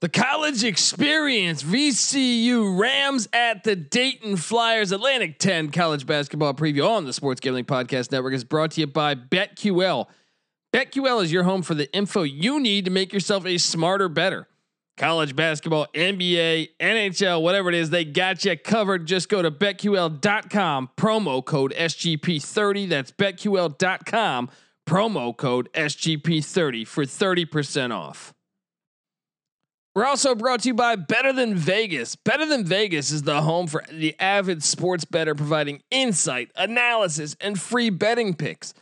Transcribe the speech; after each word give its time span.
The 0.00 0.08
college 0.08 0.62
experience, 0.62 1.64
VCU 1.64 2.78
Rams 2.78 3.28
at 3.32 3.64
the 3.64 3.74
Dayton 3.74 4.36
Flyers 4.36 4.92
Atlantic 4.92 5.40
10 5.40 5.72
college 5.72 6.06
basketball 6.06 6.54
preview 6.54 6.88
on 6.88 7.04
the 7.04 7.12
Sports 7.12 7.40
Gambling 7.40 7.64
Podcast 7.64 8.12
Network 8.12 8.32
is 8.32 8.44
brought 8.44 8.70
to 8.72 8.80
you 8.80 8.86
by 8.86 9.16
BetQL. 9.16 10.06
BetQL 10.72 11.24
is 11.24 11.32
your 11.32 11.42
home 11.42 11.62
for 11.62 11.74
the 11.74 11.92
info 11.92 12.22
you 12.22 12.60
need 12.60 12.84
to 12.84 12.92
make 12.92 13.12
yourself 13.12 13.44
a 13.44 13.58
smarter, 13.58 14.08
bettor. 14.08 14.46
College 14.96 15.34
basketball, 15.34 15.88
NBA, 15.92 16.68
NHL, 16.78 17.42
whatever 17.42 17.68
it 17.68 17.74
is, 17.74 17.90
they 17.90 18.04
got 18.04 18.44
you 18.44 18.56
covered. 18.56 19.04
Just 19.04 19.28
go 19.28 19.42
to 19.42 19.50
betql.com, 19.50 20.90
promo 20.96 21.44
code 21.44 21.74
SGP30. 21.76 22.88
That's 22.88 23.10
betql.com, 23.10 24.50
promo 24.86 25.36
code 25.36 25.68
SGP30 25.74 26.86
for 26.86 27.02
30% 27.02 27.92
off. 27.92 28.32
We're 29.98 30.06
also 30.06 30.36
brought 30.36 30.60
to 30.60 30.68
you 30.68 30.74
by 30.74 30.94
Better 30.94 31.32
Than 31.32 31.56
Vegas. 31.56 32.14
Better 32.14 32.46
Than 32.46 32.64
Vegas 32.64 33.10
is 33.10 33.24
the 33.24 33.42
home 33.42 33.66
for 33.66 33.82
the 33.90 34.14
avid 34.20 34.62
sports 34.62 35.04
bettor, 35.04 35.34
providing 35.34 35.82
insight, 35.90 36.52
analysis, 36.54 37.34
and 37.40 37.60
free 37.60 37.90
betting 37.90 38.34
picks. 38.34 38.74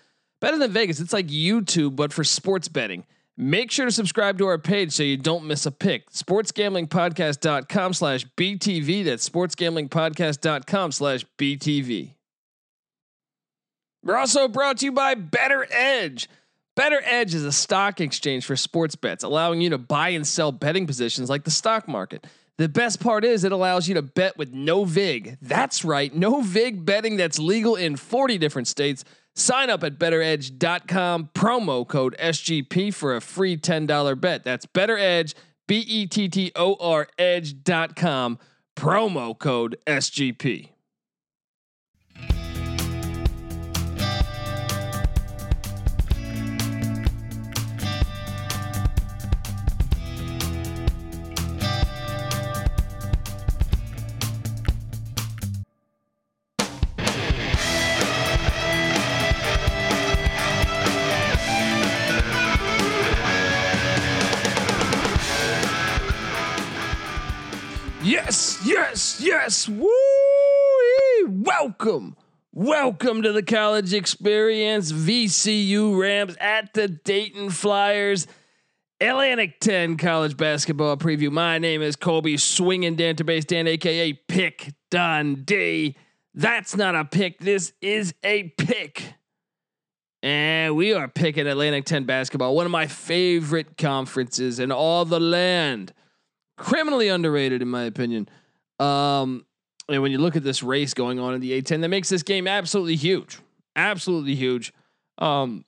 Better 0.42 0.58
Than 0.58 0.72
Vegas, 0.72 1.00
it's 1.00 1.14
like 1.14 1.28
YouTube, 1.28 1.96
but 1.96 2.12
for 2.12 2.22
sports 2.22 2.68
betting. 2.68 3.06
Make 3.34 3.70
sure 3.70 3.86
to 3.86 3.92
subscribe 3.92 4.36
to 4.36 4.46
our 4.46 4.58
page 4.58 4.92
so 4.92 5.04
you 5.04 5.16
don't 5.16 5.46
miss 5.46 5.64
a 5.64 5.70
pick. 5.70 6.10
SportsGamblingPodcast.com 6.10 7.94
slash 7.94 8.26
BTV. 8.36 9.06
That's 9.06 9.26
SportsGamblingPodcast.com 9.26 10.92
slash 10.92 11.24
BTV. 11.38 12.12
We're 14.02 14.16
also 14.16 14.48
brought 14.48 14.76
to 14.80 14.84
you 14.84 14.92
by 14.92 15.14
Bettor 15.14 15.66
Edge. 15.70 16.28
Bettor 16.76 17.00
Edge 17.06 17.34
is 17.34 17.42
a 17.42 17.52
stock 17.52 18.02
exchange 18.02 18.44
for 18.44 18.54
sports 18.54 18.96
bets, 18.96 19.24
allowing 19.24 19.62
you 19.62 19.70
to 19.70 19.78
buy 19.78 20.10
and 20.10 20.26
sell 20.26 20.52
betting 20.52 20.86
positions 20.86 21.30
like 21.30 21.44
the 21.44 21.50
stock 21.50 21.88
market. 21.88 22.26
The 22.58 22.68
best 22.68 23.00
part 23.00 23.24
is 23.24 23.44
it 23.44 23.52
allows 23.52 23.88
you 23.88 23.94
to 23.94 24.02
bet 24.02 24.36
with 24.36 24.52
no 24.52 24.84
VIG. 24.84 25.38
That's 25.40 25.86
right, 25.86 26.14
no 26.14 26.42
VIG 26.42 26.84
betting 26.84 27.16
that's 27.16 27.38
legal 27.38 27.76
in 27.76 27.96
40 27.96 28.36
different 28.36 28.68
states. 28.68 29.04
Sign 29.34 29.70
up 29.70 29.84
at 29.84 29.98
bettoredge.com, 29.98 31.30
promo 31.34 31.88
code 31.88 32.14
SGP 32.18 32.92
for 32.92 33.16
a 33.16 33.22
free 33.22 33.56
$10 33.56 34.20
bet. 34.20 34.44
That's 34.44 34.66
bettoredge, 34.66 35.32
B 35.66 35.78
E 35.78 36.06
T 36.06 36.28
T 36.28 36.52
O 36.56 36.76
R 36.78 37.08
edge.com, 37.18 38.38
promo 38.76 39.38
code 39.38 39.78
SGP. 39.86 40.75
Yes. 69.46 69.68
Woo! 69.68 69.88
Welcome. 71.28 72.16
Welcome 72.52 73.22
to 73.22 73.30
the 73.30 73.44
college 73.44 73.94
experience. 73.94 74.90
VCU 74.90 75.96
Rams 75.96 76.36
at 76.40 76.74
the 76.74 76.88
Dayton 76.88 77.50
Flyers. 77.50 78.26
Atlantic 79.00 79.60
10 79.60 79.98
college 79.98 80.36
basketball 80.36 80.96
preview. 80.96 81.30
My 81.30 81.58
name 81.58 81.80
is 81.80 81.94
Colby 81.94 82.36
Swinging 82.38 82.96
Database 82.96 83.46
Dan, 83.46 83.68
aka 83.68 84.14
Pick 84.14 84.72
Dundee. 84.90 85.94
That's 86.34 86.74
not 86.74 86.96
a 86.96 87.04
pick. 87.04 87.38
This 87.38 87.72
is 87.80 88.14
a 88.24 88.52
pick. 88.58 89.14
And 90.24 90.74
we 90.74 90.92
are 90.92 91.06
picking 91.06 91.46
Atlantic 91.46 91.84
10 91.84 92.02
basketball, 92.02 92.56
one 92.56 92.66
of 92.66 92.72
my 92.72 92.88
favorite 92.88 93.76
conferences 93.76 94.58
in 94.58 94.72
all 94.72 95.04
the 95.04 95.20
land 95.20 95.92
criminally 96.56 97.06
underrated 97.06 97.62
in 97.62 97.68
my 97.68 97.84
opinion. 97.84 98.28
Um, 98.78 99.46
and 99.88 100.02
when 100.02 100.12
you 100.12 100.18
look 100.18 100.36
at 100.36 100.42
this 100.42 100.62
race 100.62 100.94
going 100.94 101.18
on 101.18 101.34
in 101.34 101.40
the 101.40 101.60
A10, 101.60 101.80
that 101.80 101.88
makes 101.88 102.08
this 102.08 102.22
game 102.22 102.46
absolutely 102.46 102.96
huge, 102.96 103.38
absolutely 103.74 104.34
huge. 104.34 104.72
Um, 105.18 105.64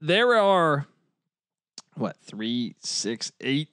there 0.00 0.34
are 0.34 0.86
what 1.94 2.16
three, 2.22 2.74
six, 2.80 3.32
eight. 3.40 3.68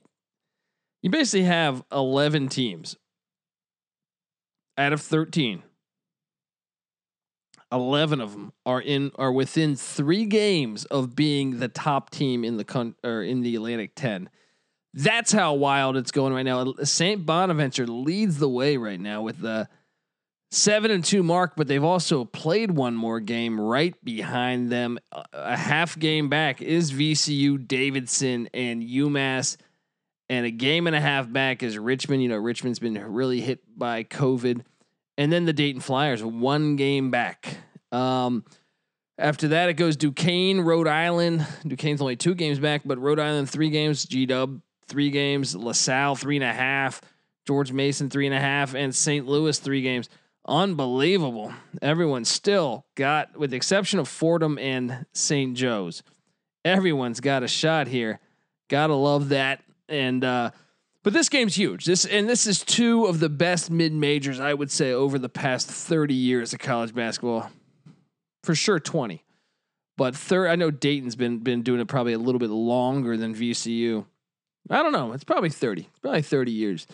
You 1.01 1.09
basically 1.09 1.43
have 1.43 1.83
eleven 1.91 2.47
teams 2.47 2.95
out 4.77 4.93
of 4.93 5.01
thirteen. 5.01 5.63
Eleven 7.71 8.21
of 8.21 8.31
them 8.31 8.53
are 8.65 8.81
in 8.81 9.11
are 9.15 9.31
within 9.31 9.75
three 9.75 10.25
games 10.25 10.85
of 10.85 11.15
being 11.15 11.59
the 11.59 11.67
top 11.67 12.09
team 12.09 12.43
in 12.43 12.57
the 12.57 12.63
con 12.63 12.95
or 13.03 13.23
in 13.23 13.41
the 13.41 13.55
Atlantic 13.55 13.95
Ten. 13.95 14.29
That's 14.93 15.31
how 15.31 15.53
wild 15.53 15.95
it's 15.95 16.11
going 16.11 16.33
right 16.33 16.43
now. 16.43 16.73
St. 16.83 17.25
Bonaventure 17.25 17.87
leads 17.87 18.37
the 18.37 18.49
way 18.49 18.77
right 18.77 18.99
now 18.99 19.21
with 19.21 19.39
the 19.39 19.69
seven 20.51 20.91
and 20.91 21.03
two 21.03 21.23
mark, 21.23 21.53
but 21.55 21.67
they've 21.67 21.83
also 21.83 22.25
played 22.25 22.71
one 22.71 22.95
more 22.95 23.19
game 23.19 23.59
right 23.59 23.95
behind 24.03 24.69
them. 24.69 24.99
A 25.33 25.55
half 25.55 25.97
game 25.97 26.29
back 26.29 26.61
is 26.61 26.91
VCU, 26.91 27.67
Davidson, 27.67 28.49
and 28.53 28.83
UMass. 28.83 29.57
And 30.29 30.45
a 30.45 30.51
game 30.51 30.87
and 30.87 30.95
a 30.95 31.01
half 31.01 31.31
back 31.31 31.63
is 31.63 31.77
Richmond. 31.77 32.21
You 32.23 32.29
know, 32.29 32.37
Richmond's 32.37 32.79
been 32.79 32.97
really 33.11 33.41
hit 33.41 33.59
by 33.77 34.03
COVID. 34.03 34.61
And 35.17 35.31
then 35.31 35.45
the 35.45 35.53
Dayton 35.53 35.81
Flyers, 35.81 36.23
one 36.23 36.77
game 36.77 37.11
back. 37.11 37.57
Um, 37.91 38.45
after 39.17 39.49
that, 39.49 39.69
it 39.69 39.73
goes 39.73 39.97
Duquesne, 39.97 40.61
Rhode 40.61 40.87
Island. 40.87 41.45
Duquesne's 41.67 42.01
only 42.01 42.15
two 42.15 42.33
games 42.33 42.59
back, 42.59 42.81
but 42.85 42.97
Rhode 42.97 43.19
Island, 43.19 43.49
three 43.49 43.69
games. 43.69 44.05
G 44.05 44.25
Dub, 44.25 44.61
three 44.91 45.09
games, 45.09 45.55
LaSalle 45.55 46.15
three 46.15 46.35
and 46.35 46.43
a 46.43 46.53
half, 46.53 47.01
George 47.47 47.71
Mason 47.71 48.09
three 48.09 48.27
and 48.27 48.35
a 48.35 48.39
half, 48.39 48.75
and 48.75 48.93
St. 48.93 49.25
Louis 49.25 49.57
three 49.57 49.81
games. 49.81 50.09
Unbelievable. 50.45 51.53
Everyone 51.81 52.25
still 52.25 52.85
got, 52.95 53.37
with 53.37 53.51
the 53.51 53.55
exception 53.55 53.99
of 53.99 54.07
Fordham 54.09 54.57
and 54.57 55.05
St. 55.13 55.55
Joe's, 55.55 56.03
everyone's 56.65 57.21
got 57.21 57.41
a 57.41 57.47
shot 57.47 57.87
here. 57.87 58.19
Gotta 58.67 58.95
love 58.95 59.29
that. 59.29 59.63
And 59.87 60.23
uh, 60.23 60.51
but 61.03 61.13
this 61.13 61.29
game's 61.29 61.55
huge. 61.55 61.85
This 61.85 62.05
and 62.05 62.27
this 62.27 62.45
is 62.45 62.63
two 62.63 63.05
of 63.05 63.19
the 63.19 63.29
best 63.29 63.71
mid 63.71 63.93
majors 63.93 64.39
I 64.39 64.53
would 64.53 64.71
say 64.71 64.91
over 64.91 65.17
the 65.17 65.29
past 65.29 65.67
30 65.67 66.13
years 66.13 66.53
of 66.53 66.59
college 66.59 66.93
basketball. 66.93 67.49
For 68.43 68.55
sure 68.55 68.79
20. 68.79 69.23
But 69.97 70.15
third 70.15 70.47
I 70.47 70.55
know 70.55 70.71
Dayton's 70.71 71.15
been 71.15 71.39
been 71.39 71.61
doing 71.63 71.79
it 71.79 71.87
probably 71.87 72.13
a 72.13 72.19
little 72.19 72.39
bit 72.39 72.49
longer 72.49 73.17
than 73.17 73.35
VCU. 73.35 74.05
I 74.69 74.83
don't 74.83 74.91
know. 74.91 75.13
It's 75.13 75.23
probably 75.23 75.49
30. 75.49 75.81
It's 75.81 75.99
probably 75.99 76.21
30 76.21 76.51
years. 76.51 76.87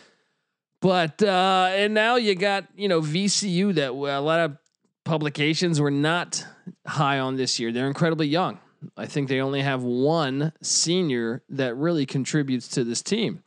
But 0.82 1.22
uh 1.24 1.70
and 1.72 1.94
now 1.94 2.16
you 2.16 2.36
got, 2.36 2.66
you 2.76 2.88
know, 2.88 3.02
VCU 3.02 3.74
that 3.76 3.92
a 3.92 4.22
lot 4.22 4.40
of 4.40 4.58
publications 5.06 5.82
were 5.82 5.92
not 5.92 6.46
high 6.86 7.20
on 7.20 7.36
this 7.36 7.60
year. 7.60 7.72
They're 7.72 7.88
incredibly 7.88 8.28
young. 8.28 8.60
I 8.96 9.08
think 9.08 9.28
they 9.28 9.42
only 9.42 9.62
have 9.62 9.82
one 9.82 10.54
senior 10.62 11.44
that 11.50 11.76
really 11.76 12.06
contributes 12.06 12.68
to 12.70 12.84
this 12.84 13.02
team. 13.02 13.44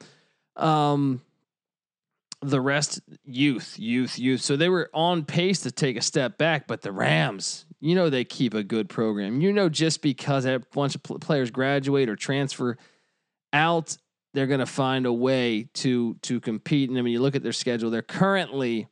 Um 0.57 1.23
the 2.43 2.61
rest 2.61 3.01
youth, 3.25 3.79
youth, 3.79 4.19
youth. 4.19 4.41
So 4.41 4.57
they 4.57 4.71
were 4.71 4.91
on 4.95 5.25
pace 5.27 5.61
to 5.61 5.71
take 5.71 5.99
a 5.99 6.03
step 6.03 6.39
back, 6.39 6.67
but 6.67 6.81
the 6.81 6.91
Rams, 6.91 7.67
you 7.81 7.95
know 7.95 8.11
they 8.11 8.25
keep 8.25 8.55
a 8.55 8.63
good 8.63 8.89
program. 8.89 9.41
You 9.41 9.53
know 9.53 9.69
just 9.69 10.03
because 10.03 10.47
a 10.47 10.61
bunch 10.73 10.95
of 10.95 11.03
players 11.03 11.51
graduate 11.51 12.09
or 12.09 12.17
transfer 12.17 12.77
out 13.53 13.97
they're 14.33 14.47
going 14.47 14.61
to 14.61 14.67
find 14.67 15.07
a 15.07 15.13
way 15.13 15.69
to 15.75 16.15
to 16.23 16.41
compete. 16.41 16.91
And 16.91 16.99
I 16.99 17.03
mean, 17.03 17.13
you 17.13 17.21
look 17.21 17.37
at 17.37 17.43
their 17.43 17.53
schedule, 17.53 17.91
they're 17.91 18.03
currently 18.03 18.89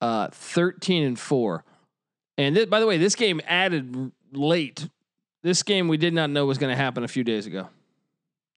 uh, 0.00 0.28
13 0.32 1.02
and 1.04 1.18
four. 1.18 1.64
And 2.38 2.54
th- 2.54 2.70
by 2.70 2.80
the 2.80 2.86
way, 2.86 2.96
this 2.96 3.14
game 3.14 3.40
added 3.46 4.12
late. 4.32 4.88
This 5.42 5.62
game 5.62 5.88
we 5.88 5.96
did 5.96 6.14
not 6.14 6.30
know 6.30 6.46
was 6.46 6.58
going 6.58 6.74
to 6.74 6.76
happen 6.76 7.04
a 7.04 7.08
few 7.08 7.24
days 7.24 7.46
ago. 7.46 7.68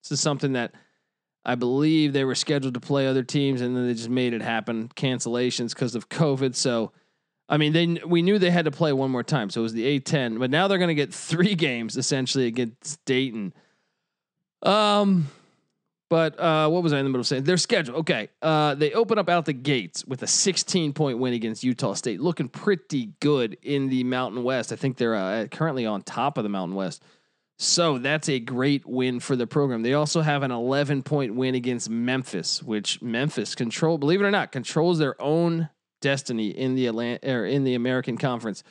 This 0.04 0.12
is 0.12 0.22
something 0.22 0.54
that 0.54 0.74
I 1.46 1.56
believe 1.56 2.14
they 2.14 2.24
were 2.24 2.36
scheduled 2.36 2.74
to 2.76 2.80
play 2.80 3.08
other 3.08 3.24
teams, 3.24 3.62
and 3.62 3.76
then 3.76 3.88
they 3.88 3.94
just 3.94 4.10
made 4.10 4.34
it 4.34 4.42
happen. 4.42 4.90
Cancellations 4.96 5.70
because 5.70 5.96
of 5.96 6.10
COVID. 6.10 6.56
So, 6.56 6.92
I 7.50 7.58
mean, 7.58 7.74
they 7.74 8.02
we 8.06 8.22
knew 8.22 8.40
they 8.40 8.52
had 8.52 8.66
to 8.66 8.72
play 8.72 8.94
one 8.94 9.12
more 9.12 9.24
time. 9.24 9.50
So 9.50 9.62
it 9.62 9.64
was 9.64 9.74
the 9.74 10.00
A10, 10.00 10.40
but 10.40 10.50
now 10.50 10.68
they're 10.68 10.78
going 10.78 10.90
to 10.90 10.96
get 10.96 11.14
three 11.14 11.56
games 11.70 11.98
essentially 11.98 12.48
against 12.48 13.04
Dayton. 13.06 13.54
Um, 14.62 15.28
but 16.10 16.40
uh, 16.40 16.70
what 16.70 16.84
was 16.84 16.94
I 16.94 17.00
in 17.00 17.06
the 17.06 17.10
middle 17.10 17.22
of 17.22 17.28
saying? 17.28 17.44
Their 17.44 17.58
schedule. 17.58 17.98
Okay. 17.98 18.30
Uh, 18.42 18.76
they 18.76 18.92
open 18.94 19.18
up 19.18 19.30
out 19.30 19.46
the 19.46 19.54
gates 19.54 20.06
with 20.06 20.22
a 20.24 20.28
16 20.28 20.94
point 20.94 21.18
win 21.18 21.34
against 21.34 21.64
Utah 21.64 21.94
State, 21.94 22.22
looking 22.22 22.50
pretty 22.50 23.14
good 23.20 23.58
in 23.62 23.90
the 23.90 24.04
Mountain 24.04 24.44
West. 24.44 24.72
I 24.72 24.76
think 24.76 24.98
they're 24.98 25.16
uh, 25.16 25.48
currently 25.48 25.86
on 25.86 26.04
top 26.04 26.38
of 26.38 26.44
the 26.44 26.50
Mountain 26.50 26.76
West. 26.76 27.04
So 27.58 27.98
that's 27.98 28.30
a 28.30 28.40
great 28.40 28.86
win 28.86 29.20
for 29.20 29.36
the 29.36 29.48
program. 29.48 29.84
They 29.84 29.94
also 29.94 30.22
have 30.22 30.44
an 30.44 30.52
11 30.52 31.04
point 31.04 31.36
win 31.36 31.56
against 31.56 31.90
Memphis, 31.90 32.62
which 32.62 33.02
Memphis 33.02 33.56
control, 33.56 33.98
believe 33.98 34.22
it 34.22 34.26
or 34.26 34.32
not, 34.32 34.52
controls 34.52 35.00
their 35.00 35.20
own 35.22 35.70
destiny 36.02 36.50
in 36.50 36.76
the 36.76 36.88
Atlantic 36.88 37.28
or 37.28 37.46
in 37.46 37.64
the 37.64 37.76
American 37.76 38.18
Conference. 38.18 38.64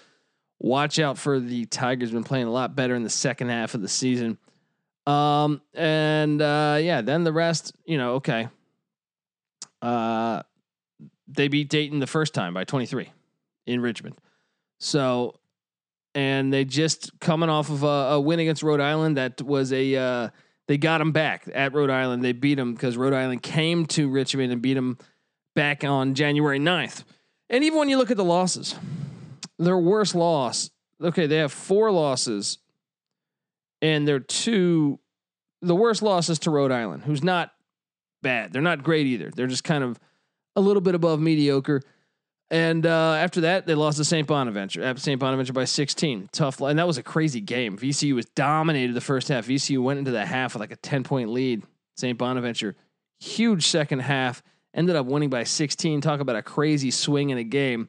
Watch 0.58 0.98
out 0.98 1.18
for 1.18 1.40
the 1.40 1.64
Tigers. 1.64 2.12
Been 2.12 2.22
playing 2.22 2.46
a 2.46 2.52
lot 2.52 2.76
better 2.76 2.94
in 2.94 3.02
the 3.02 3.10
second 3.10 3.48
half 3.48 3.74
of 3.74 3.80
the 3.82 3.88
season. 3.88 4.38
Um, 5.06 5.60
and 5.74 6.40
uh, 6.40 6.78
yeah, 6.80 7.00
then 7.00 7.24
the 7.24 7.32
rest, 7.32 7.74
you 7.84 7.98
know, 7.98 8.14
okay. 8.14 8.48
Uh, 9.80 10.42
they 11.26 11.48
beat 11.48 11.68
Dayton 11.68 11.98
the 11.98 12.06
first 12.06 12.34
time 12.34 12.54
by 12.54 12.64
23 12.64 13.10
in 13.66 13.80
Richmond. 13.80 14.16
So, 14.78 15.38
and 16.14 16.52
they 16.52 16.64
just 16.64 17.18
coming 17.20 17.48
off 17.48 17.70
of 17.70 17.82
a, 17.82 17.86
a 17.86 18.20
win 18.20 18.38
against 18.38 18.62
Rhode 18.62 18.80
Island 18.80 19.16
that 19.16 19.40
was 19.42 19.72
a 19.72 19.96
uh, 19.96 20.28
they 20.68 20.78
got 20.78 20.98
them 20.98 21.12
back 21.12 21.48
at 21.52 21.72
Rhode 21.72 21.90
Island. 21.90 22.24
They 22.24 22.32
beat 22.32 22.56
them 22.56 22.74
because 22.74 22.96
Rhode 22.96 23.14
Island 23.14 23.42
came 23.42 23.86
to 23.86 24.08
Richmond 24.08 24.52
and 24.52 24.62
beat 24.62 24.74
them 24.74 24.98
back 25.54 25.84
on 25.84 26.14
January 26.14 26.58
9th. 26.58 27.04
And 27.50 27.64
even 27.64 27.78
when 27.78 27.88
you 27.88 27.98
look 27.98 28.10
at 28.10 28.16
the 28.16 28.24
losses, 28.24 28.74
their 29.58 29.78
worst 29.78 30.14
loss, 30.14 30.70
okay, 31.00 31.26
they 31.26 31.38
have 31.38 31.52
four 31.52 31.90
losses 31.90 32.58
and 33.82 34.08
they're 34.08 34.20
two 34.20 34.98
the 35.60 35.74
worst 35.74 36.02
losses 36.02 36.38
to 36.40 36.50
Rhode 36.50 36.72
Island, 36.72 37.04
who's 37.04 37.22
not 37.22 37.52
bad. 38.22 38.52
They're 38.52 38.62
not 38.62 38.82
great 38.82 39.06
either. 39.06 39.30
They're 39.30 39.46
just 39.46 39.64
kind 39.64 39.84
of 39.84 39.98
a 40.56 40.60
little 40.60 40.80
bit 40.80 40.94
above 40.94 41.20
mediocre. 41.20 41.82
And 42.50 42.84
uh, 42.84 43.14
after 43.14 43.42
that, 43.42 43.66
they 43.66 43.74
lost 43.74 43.96
to 43.98 44.04
St. 44.04 44.26
Bonaventure 44.26 44.82
at 44.82 44.98
St. 44.98 45.18
Bonaventure 45.18 45.52
by 45.52 45.64
16. 45.64 46.28
Tough, 46.32 46.60
and 46.60 46.78
that 46.78 46.86
was 46.86 46.98
a 46.98 47.02
crazy 47.02 47.40
game. 47.40 47.78
VCU 47.78 48.14
was 48.14 48.26
dominated 48.26 48.94
the 48.94 49.00
first 49.00 49.28
half. 49.28 49.46
VCU 49.46 49.82
went 49.82 49.98
into 49.98 50.10
the 50.10 50.26
half 50.26 50.54
with 50.54 50.60
like 50.60 50.72
a 50.72 50.76
10 50.76 51.04
point 51.04 51.30
lead. 51.30 51.62
St. 51.96 52.18
Bonaventure, 52.18 52.76
huge 53.20 53.66
second 53.66 54.00
half, 54.00 54.42
ended 54.74 54.96
up 54.96 55.06
winning 55.06 55.30
by 55.30 55.44
16. 55.44 56.00
Talk 56.00 56.20
about 56.20 56.36
a 56.36 56.42
crazy 56.42 56.90
swing 56.90 57.30
in 57.30 57.38
a 57.38 57.44
game. 57.44 57.88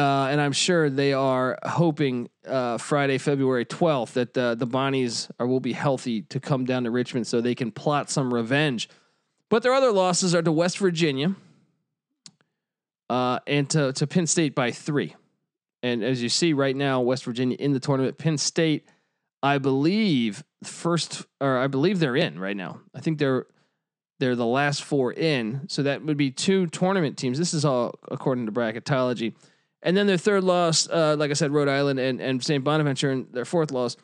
Uh, 0.00 0.28
and 0.28 0.40
I'm 0.40 0.52
sure 0.52 0.88
they 0.88 1.12
are 1.12 1.58
hoping 1.62 2.30
uh, 2.48 2.78
Friday, 2.78 3.18
February 3.18 3.66
12th, 3.66 4.14
that 4.14 4.32
the 4.32 4.56
the 4.58 4.66
Bonnies 4.66 5.30
are 5.38 5.46
will 5.46 5.60
be 5.60 5.74
healthy 5.74 6.22
to 6.22 6.40
come 6.40 6.64
down 6.64 6.84
to 6.84 6.90
Richmond 6.90 7.26
so 7.26 7.42
they 7.42 7.54
can 7.54 7.70
plot 7.70 8.08
some 8.08 8.32
revenge. 8.32 8.88
But 9.50 9.62
their 9.62 9.74
other 9.74 9.92
losses 9.92 10.34
are 10.34 10.40
to 10.40 10.50
West 10.50 10.78
Virginia 10.78 11.34
uh, 13.10 13.40
and 13.46 13.68
to 13.70 13.92
to 13.92 14.06
Penn 14.06 14.26
State 14.26 14.54
by 14.54 14.70
three. 14.70 15.14
And 15.82 16.02
as 16.02 16.22
you 16.22 16.30
see 16.30 16.54
right 16.54 16.74
now, 16.74 17.02
West 17.02 17.24
Virginia 17.24 17.58
in 17.60 17.72
the 17.74 17.80
tournament. 17.80 18.16
Penn 18.16 18.38
State, 18.38 18.88
I 19.42 19.58
believe 19.58 20.42
first, 20.64 21.26
or 21.42 21.58
I 21.58 21.66
believe 21.66 21.98
they're 21.98 22.16
in 22.16 22.38
right 22.38 22.56
now. 22.56 22.80
I 22.94 23.00
think 23.00 23.18
they're 23.18 23.44
they're 24.18 24.34
the 24.36 24.46
last 24.46 24.82
four 24.82 25.12
in. 25.12 25.68
So 25.68 25.82
that 25.82 26.02
would 26.06 26.16
be 26.16 26.30
two 26.30 26.68
tournament 26.68 27.18
teams. 27.18 27.38
This 27.38 27.52
is 27.52 27.66
all 27.66 27.98
according 28.10 28.46
to 28.46 28.52
bracketology. 28.52 29.34
And 29.82 29.96
then 29.96 30.06
their 30.06 30.18
third 30.18 30.44
loss, 30.44 30.88
uh, 30.88 31.16
like 31.18 31.30
I 31.30 31.34
said, 31.34 31.52
Rhode 31.52 31.68
Island 31.68 31.98
and, 31.98 32.20
and 32.20 32.44
St. 32.44 32.62
Bonaventure, 32.62 33.10
and 33.10 33.32
their 33.32 33.44
fourth 33.44 33.70
loss. 33.70 33.96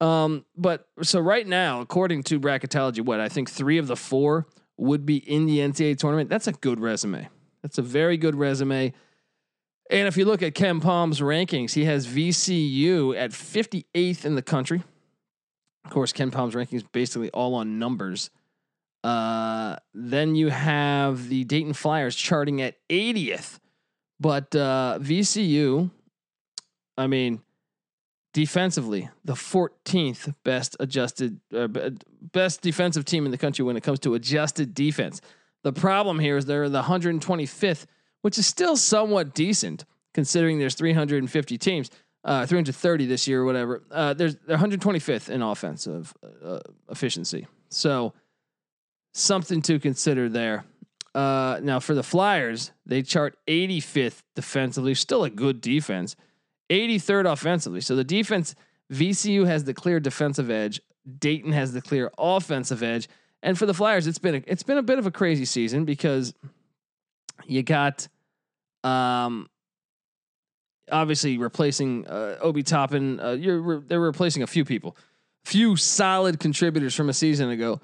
Um, 0.00 0.44
but 0.56 0.88
so 1.02 1.20
right 1.20 1.46
now, 1.46 1.80
according 1.80 2.24
to 2.24 2.40
bracketology, 2.40 3.00
what 3.00 3.20
I 3.20 3.28
think 3.28 3.48
three 3.48 3.78
of 3.78 3.86
the 3.86 3.96
four 3.96 4.46
would 4.76 5.06
be 5.06 5.16
in 5.16 5.46
the 5.46 5.58
NCAA 5.58 5.96
tournament. 5.96 6.28
That's 6.28 6.48
a 6.48 6.52
good 6.52 6.80
resume. 6.80 7.28
That's 7.62 7.78
a 7.78 7.82
very 7.82 8.16
good 8.16 8.34
resume. 8.34 8.92
And 9.90 10.08
if 10.08 10.16
you 10.16 10.24
look 10.24 10.42
at 10.42 10.54
KenPom's 10.54 11.20
rankings, 11.20 11.72
he 11.72 11.84
has 11.84 12.06
VCU 12.06 13.16
at 13.16 13.30
58th 13.30 14.24
in 14.24 14.34
the 14.34 14.42
country. 14.42 14.82
Of 15.84 15.90
course, 15.90 16.12
KenPom's 16.12 16.54
rankings 16.54 16.84
basically 16.90 17.30
all 17.30 17.54
on 17.54 17.78
numbers. 17.78 18.30
Uh, 19.04 19.76
then 19.94 20.34
you 20.34 20.48
have 20.48 21.28
the 21.28 21.44
Dayton 21.44 21.74
Flyers 21.74 22.16
charting 22.16 22.62
at 22.62 22.76
80th. 22.88 23.58
But 24.22 24.54
uh, 24.54 24.98
VCU, 25.00 25.90
I 26.96 27.08
mean, 27.08 27.42
defensively, 28.32 29.10
the 29.24 29.32
14th 29.32 30.32
best 30.44 30.76
adjusted, 30.78 31.40
uh, 31.52 31.66
best 32.20 32.62
defensive 32.62 33.04
team 33.04 33.24
in 33.24 33.32
the 33.32 33.38
country 33.38 33.64
when 33.64 33.76
it 33.76 33.82
comes 33.82 33.98
to 34.00 34.14
adjusted 34.14 34.74
defense. 34.74 35.20
The 35.64 35.72
problem 35.72 36.20
here 36.20 36.36
is 36.36 36.46
they're 36.46 36.68
the 36.68 36.82
125th, 36.82 37.86
which 38.20 38.38
is 38.38 38.46
still 38.46 38.76
somewhat 38.76 39.34
decent 39.34 39.84
considering 40.14 40.60
there's 40.60 40.76
350 40.76 41.58
teams, 41.58 41.90
uh, 42.22 42.46
330 42.46 43.06
this 43.06 43.26
year 43.26 43.42
or 43.42 43.44
whatever. 43.44 43.82
Uh, 43.90 44.14
there's 44.14 44.36
they're 44.46 44.56
125th 44.56 45.30
in 45.30 45.42
offensive 45.42 46.14
uh, 46.44 46.60
efficiency, 46.88 47.48
so 47.70 48.12
something 49.14 49.62
to 49.62 49.80
consider 49.80 50.28
there. 50.28 50.64
Uh, 51.14 51.60
now 51.62 51.78
for 51.78 51.94
the 51.94 52.02
Flyers, 52.02 52.72
they 52.86 53.02
chart 53.02 53.36
85th 53.46 54.22
defensively, 54.34 54.94
still 54.94 55.24
a 55.24 55.30
good 55.30 55.60
defense. 55.60 56.16
83rd 56.70 57.30
offensively. 57.30 57.82
So 57.82 57.94
the 57.94 58.04
defense, 58.04 58.54
VCU 58.90 59.46
has 59.46 59.64
the 59.64 59.74
clear 59.74 60.00
defensive 60.00 60.50
edge. 60.50 60.80
Dayton 61.18 61.52
has 61.52 61.72
the 61.72 61.82
clear 61.82 62.10
offensive 62.16 62.82
edge. 62.82 63.08
And 63.42 63.58
for 63.58 63.66
the 63.66 63.74
Flyers, 63.74 64.06
it's 64.06 64.18
been 64.18 64.36
a, 64.36 64.42
it's 64.46 64.62
been 64.62 64.78
a 64.78 64.82
bit 64.82 64.98
of 64.98 65.06
a 65.06 65.10
crazy 65.10 65.44
season 65.44 65.84
because 65.84 66.32
you 67.46 67.62
got 67.62 68.08
um 68.84 69.48
obviously 70.90 71.38
replacing 71.38 72.06
uh, 72.06 72.38
Obi 72.40 72.62
Toppin. 72.62 73.20
Uh, 73.20 73.32
you're 73.32 73.60
re- 73.60 73.82
they're 73.86 74.00
replacing 74.00 74.42
a 74.42 74.46
few 74.46 74.64
people, 74.64 74.96
few 75.44 75.76
solid 75.76 76.38
contributors 76.38 76.94
from 76.94 77.08
a 77.08 77.12
season 77.12 77.50
ago. 77.50 77.80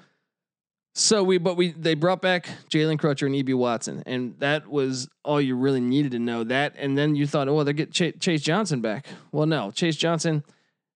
So 0.95 1.23
we, 1.23 1.37
but 1.37 1.55
we, 1.55 1.71
they 1.71 1.93
brought 1.93 2.21
back 2.21 2.49
Jalen 2.69 2.99
Crutcher 2.99 3.27
and 3.27 3.35
Ibi 3.35 3.53
Watson, 3.53 4.03
and 4.05 4.37
that 4.39 4.67
was 4.67 5.07
all 5.23 5.39
you 5.39 5.55
really 5.55 5.79
needed 5.79 6.11
to 6.11 6.19
know. 6.19 6.43
That, 6.43 6.73
and 6.77 6.97
then 6.97 7.15
you 7.15 7.25
thought, 7.25 7.47
oh, 7.47 7.63
they 7.63 7.73
get 7.73 7.91
Ch- 7.91 8.19
Chase 8.19 8.41
Johnson 8.41 8.81
back. 8.81 9.05
Well, 9.31 9.45
no, 9.45 9.71
Chase 9.71 9.95
Johnson, 9.95 10.43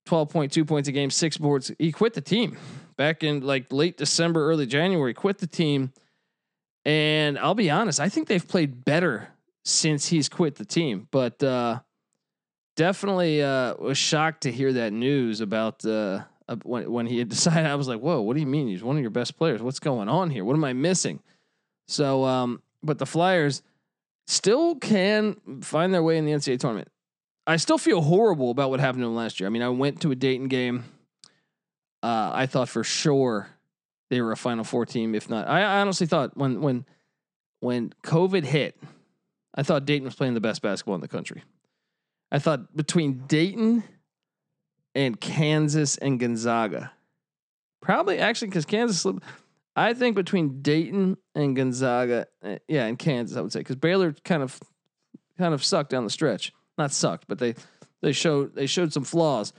twelve 0.06 0.30
point 0.30 0.52
two 0.52 0.66
points 0.66 0.90
a 0.90 0.92
game, 0.92 1.10
six 1.10 1.38
boards. 1.38 1.72
He 1.80 1.92
quit 1.92 2.16
the 2.16 2.22
team 2.22 2.58
back 2.98 3.24
in 3.24 3.46
like 3.46 3.72
late 3.72 3.96
December, 3.96 4.46
early 4.50 4.66
January. 4.66 5.14
Quit 5.14 5.38
the 5.38 5.48
team, 5.48 5.94
and 6.84 7.40
I'll 7.40 7.56
be 7.56 7.70
honest, 7.70 8.00
I 8.00 8.10
think 8.10 8.28
they've 8.28 8.46
played 8.46 8.84
better 8.84 9.30
since 9.64 10.08
he's 10.08 10.28
quit 10.28 10.56
the 10.56 10.66
team. 10.66 11.08
But 11.12 11.42
uh, 11.42 11.80
definitely 12.76 13.42
uh, 13.42 13.76
was 13.76 13.98
shocked 13.98 14.42
to 14.42 14.52
hear 14.52 14.74
that 14.74 14.92
news 14.92 15.40
about. 15.40 15.86
Uh, 15.86 16.24
when 16.64 16.92
when 16.92 17.06
he 17.06 17.20
had 17.20 17.30
decided, 17.30 17.66
I 17.66 17.76
was 17.76 17.88
like, 17.88 18.00
"Whoa, 18.00 18.22
what 18.22 18.34
do 18.36 18.40
you 18.40 18.48
mean? 18.48 18.68
He's 18.68 18.84
one 18.84 18.96
of 18.96 19.02
your 19.02 19.12
best 19.12 19.38
players. 19.38 19.62
What's 19.62 19.80
going 19.80 20.10
on 20.10 20.30
here? 20.30 20.46
What 20.46 20.56
am 20.56 20.64
I 20.64 20.74
missing?" 20.74 21.20
So, 21.88 22.24
um, 22.26 22.62
but 22.82 22.98
the 22.98 23.06
Flyers 23.06 23.62
still 24.28 24.76
can 24.76 25.36
find 25.62 25.94
their 25.94 26.04
way 26.04 26.18
in 26.18 26.26
the 26.26 26.32
NCAA 26.32 26.60
tournament. 26.60 26.90
I 27.46 27.58
still 27.58 27.78
feel 27.78 28.02
horrible 28.02 28.52
about 28.52 28.70
what 28.70 28.80
happened 28.80 29.02
to 29.02 29.08
them 29.08 29.16
last 29.16 29.40
year. 29.40 29.48
I 29.48 29.50
mean, 29.50 29.62
I 29.62 29.70
went 29.70 30.02
to 30.02 30.12
a 30.12 30.16
Dayton 30.16 30.48
game. 30.48 30.86
Uh, 32.02 32.32
I 32.34 32.46
thought 32.46 32.70
for 32.70 32.84
sure 32.84 33.50
they 34.10 34.22
were 34.22 34.32
a 34.32 34.38
Final 34.38 34.64
Four 34.64 34.86
team, 34.86 35.16
if 35.16 35.30
not. 35.30 35.48
I, 35.48 35.62
I 35.62 35.82
honestly 35.82 36.08
thought 36.08 36.38
when 36.38 36.62
when 36.62 36.86
when 37.60 37.94
COVID 38.04 38.44
hit, 38.44 38.78
I 39.56 39.64
thought 39.64 39.86
Dayton 39.86 40.06
was 40.06 40.16
playing 40.16 40.34
the 40.34 40.42
best 40.42 40.62
basketball 40.62 40.96
in 40.96 41.02
the 41.02 41.08
country. 41.08 41.44
I 42.32 42.40
thought 42.40 42.76
between 42.76 43.24
Dayton 43.28 43.84
and 44.96 45.20
Kansas 45.20 45.98
and 45.98 46.20
Gonzaga. 46.20 46.92
Probably 47.82 48.20
actually 48.20 48.50
because 48.50 48.66
Kansas. 48.66 49.06
I 49.76 49.94
think 49.94 50.16
between 50.16 50.62
Dayton 50.62 51.18
and 51.34 51.56
Gonzaga, 51.56 52.28
eh, 52.44 52.60
yeah, 52.68 52.86
and 52.86 52.98
Kansas, 52.98 53.36
I 53.38 53.42
would 53.42 53.52
say 53.52 53.60
because 53.60 53.76
Baylor 53.76 54.14
kind 54.24 54.44
of 54.44 54.60
kind 55.38 55.54
of 55.54 55.64
sucked 55.64 55.90
down 55.90 56.04
the 56.04 56.10
stretch. 56.10 56.54
Not 56.78 56.92
sucked, 56.92 57.28
but 57.28 57.40
they 57.40 57.56
they 58.02 58.12
showed 58.12 58.56
they 58.56 58.68
showed 58.68 58.94
some 58.94 59.04
flaws. 59.04 59.54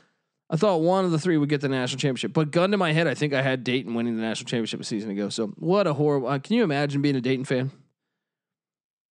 I 0.51 0.57
thought 0.57 0.83
one 0.83 1.05
of 1.05 1.11
the 1.11 1.19
three 1.19 1.37
would 1.37 1.49
get 1.49 1.63
the 1.63 1.69
national 1.69 1.99
championship, 1.99 2.33
but 2.33 2.51
gun 2.51 2.71
to 2.71 2.77
my 2.77 2.93
head, 2.93 3.07
I 3.07 3.15
think 3.15 3.33
I 3.33 3.43
had 3.43 3.65
Dayton 3.65 3.95
winning 3.95 4.17
the 4.17 4.23
national 4.23 4.47
championship 4.47 4.81
a 4.81 4.85
season 4.85 5.11
ago. 5.11 5.31
So 5.31 5.49
what 5.57 5.87
a 5.87 5.95
horrible! 5.95 6.29
Uh, 6.29 6.39
can 6.39 6.57
you 6.57 6.63
imagine 6.63 7.03
being 7.03 7.17
a 7.17 7.21
Dayton 7.21 7.45
fan? 7.45 7.71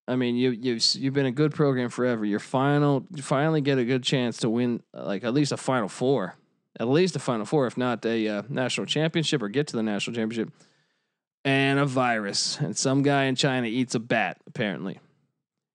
I 0.07 0.15
mean, 0.15 0.35
you 0.35 0.51
you've 0.51 0.83
you've 0.95 1.13
been 1.13 1.25
a 1.25 1.31
good 1.31 1.53
program 1.53 1.89
forever. 1.89 2.25
You're 2.25 2.39
final, 2.39 3.05
you 3.15 3.23
finally 3.23 3.61
get 3.61 3.77
a 3.77 3.85
good 3.85 4.03
chance 4.03 4.37
to 4.37 4.49
win 4.49 4.83
like 4.93 5.23
at 5.23 5.33
least 5.33 5.51
a 5.51 5.57
Final 5.57 5.87
Four, 5.87 6.35
at 6.79 6.87
least 6.87 7.15
a 7.15 7.19
Final 7.19 7.45
Four, 7.45 7.67
if 7.67 7.77
not 7.77 8.05
a 8.05 8.27
uh, 8.27 8.41
national 8.49 8.85
championship 8.85 9.41
or 9.41 9.47
get 9.47 9.67
to 9.67 9.75
the 9.75 9.83
national 9.83 10.15
championship. 10.15 10.53
And 11.45 11.77
a 11.77 11.85
virus, 11.85 12.57
and 12.59 12.75
some 12.75 13.01
guy 13.01 13.23
in 13.25 13.35
China 13.35 13.67
eats 13.67 13.95
a 13.95 13.99
bat. 13.99 14.37
Apparently, 14.47 14.99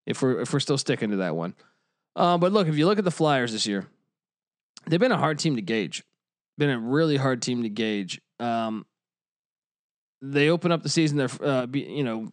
if 0.06 0.22
we're 0.22 0.40
if 0.40 0.52
we're 0.52 0.60
still 0.60 0.78
sticking 0.78 1.10
to 1.10 1.16
that 1.16 1.36
one. 1.36 1.54
Uh, 2.16 2.38
but 2.38 2.52
look, 2.52 2.68
if 2.68 2.76
you 2.76 2.86
look 2.86 2.98
at 2.98 3.04
the 3.04 3.10
Flyers 3.10 3.52
this 3.52 3.66
year, 3.66 3.86
they've 4.86 5.00
been 5.00 5.12
a 5.12 5.18
hard 5.18 5.38
team 5.38 5.56
to 5.56 5.62
gauge. 5.62 6.04
Been 6.56 6.70
a 6.70 6.78
really 6.78 7.16
hard 7.16 7.42
team 7.42 7.62
to 7.62 7.68
gauge. 7.68 8.20
Um, 8.40 8.86
they 10.22 10.48
open 10.48 10.72
up 10.72 10.82
the 10.82 10.88
season. 10.88 11.18
They're 11.18 11.28
uh, 11.42 11.66
be, 11.66 11.80
you 11.80 12.02
know 12.02 12.32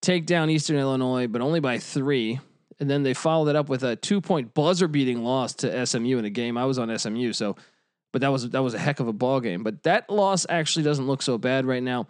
take 0.00 0.26
down 0.26 0.50
Eastern 0.50 0.76
Illinois, 0.76 1.26
but 1.26 1.40
only 1.40 1.60
by 1.60 1.78
three. 1.78 2.40
And 2.78 2.88
then 2.88 3.02
they 3.02 3.12
followed 3.12 3.48
it 3.48 3.56
up 3.56 3.68
with 3.68 3.82
a 3.82 3.96
two 3.96 4.20
point 4.20 4.54
buzzer 4.54 4.88
beating 4.88 5.22
loss 5.22 5.54
to 5.56 5.86
SMU 5.86 6.18
in 6.18 6.24
a 6.24 6.30
game. 6.30 6.56
I 6.56 6.64
was 6.64 6.78
on 6.78 6.96
SMU, 6.96 7.32
so 7.32 7.56
but 8.12 8.22
that 8.22 8.28
was 8.28 8.48
that 8.50 8.62
was 8.62 8.74
a 8.74 8.78
heck 8.78 9.00
of 9.00 9.08
a 9.08 9.12
ball 9.12 9.40
game. 9.40 9.62
But 9.62 9.82
that 9.82 10.08
loss 10.08 10.46
actually 10.48 10.84
doesn't 10.84 11.06
look 11.06 11.22
so 11.22 11.38
bad 11.38 11.66
right 11.66 11.82
now. 11.82 12.06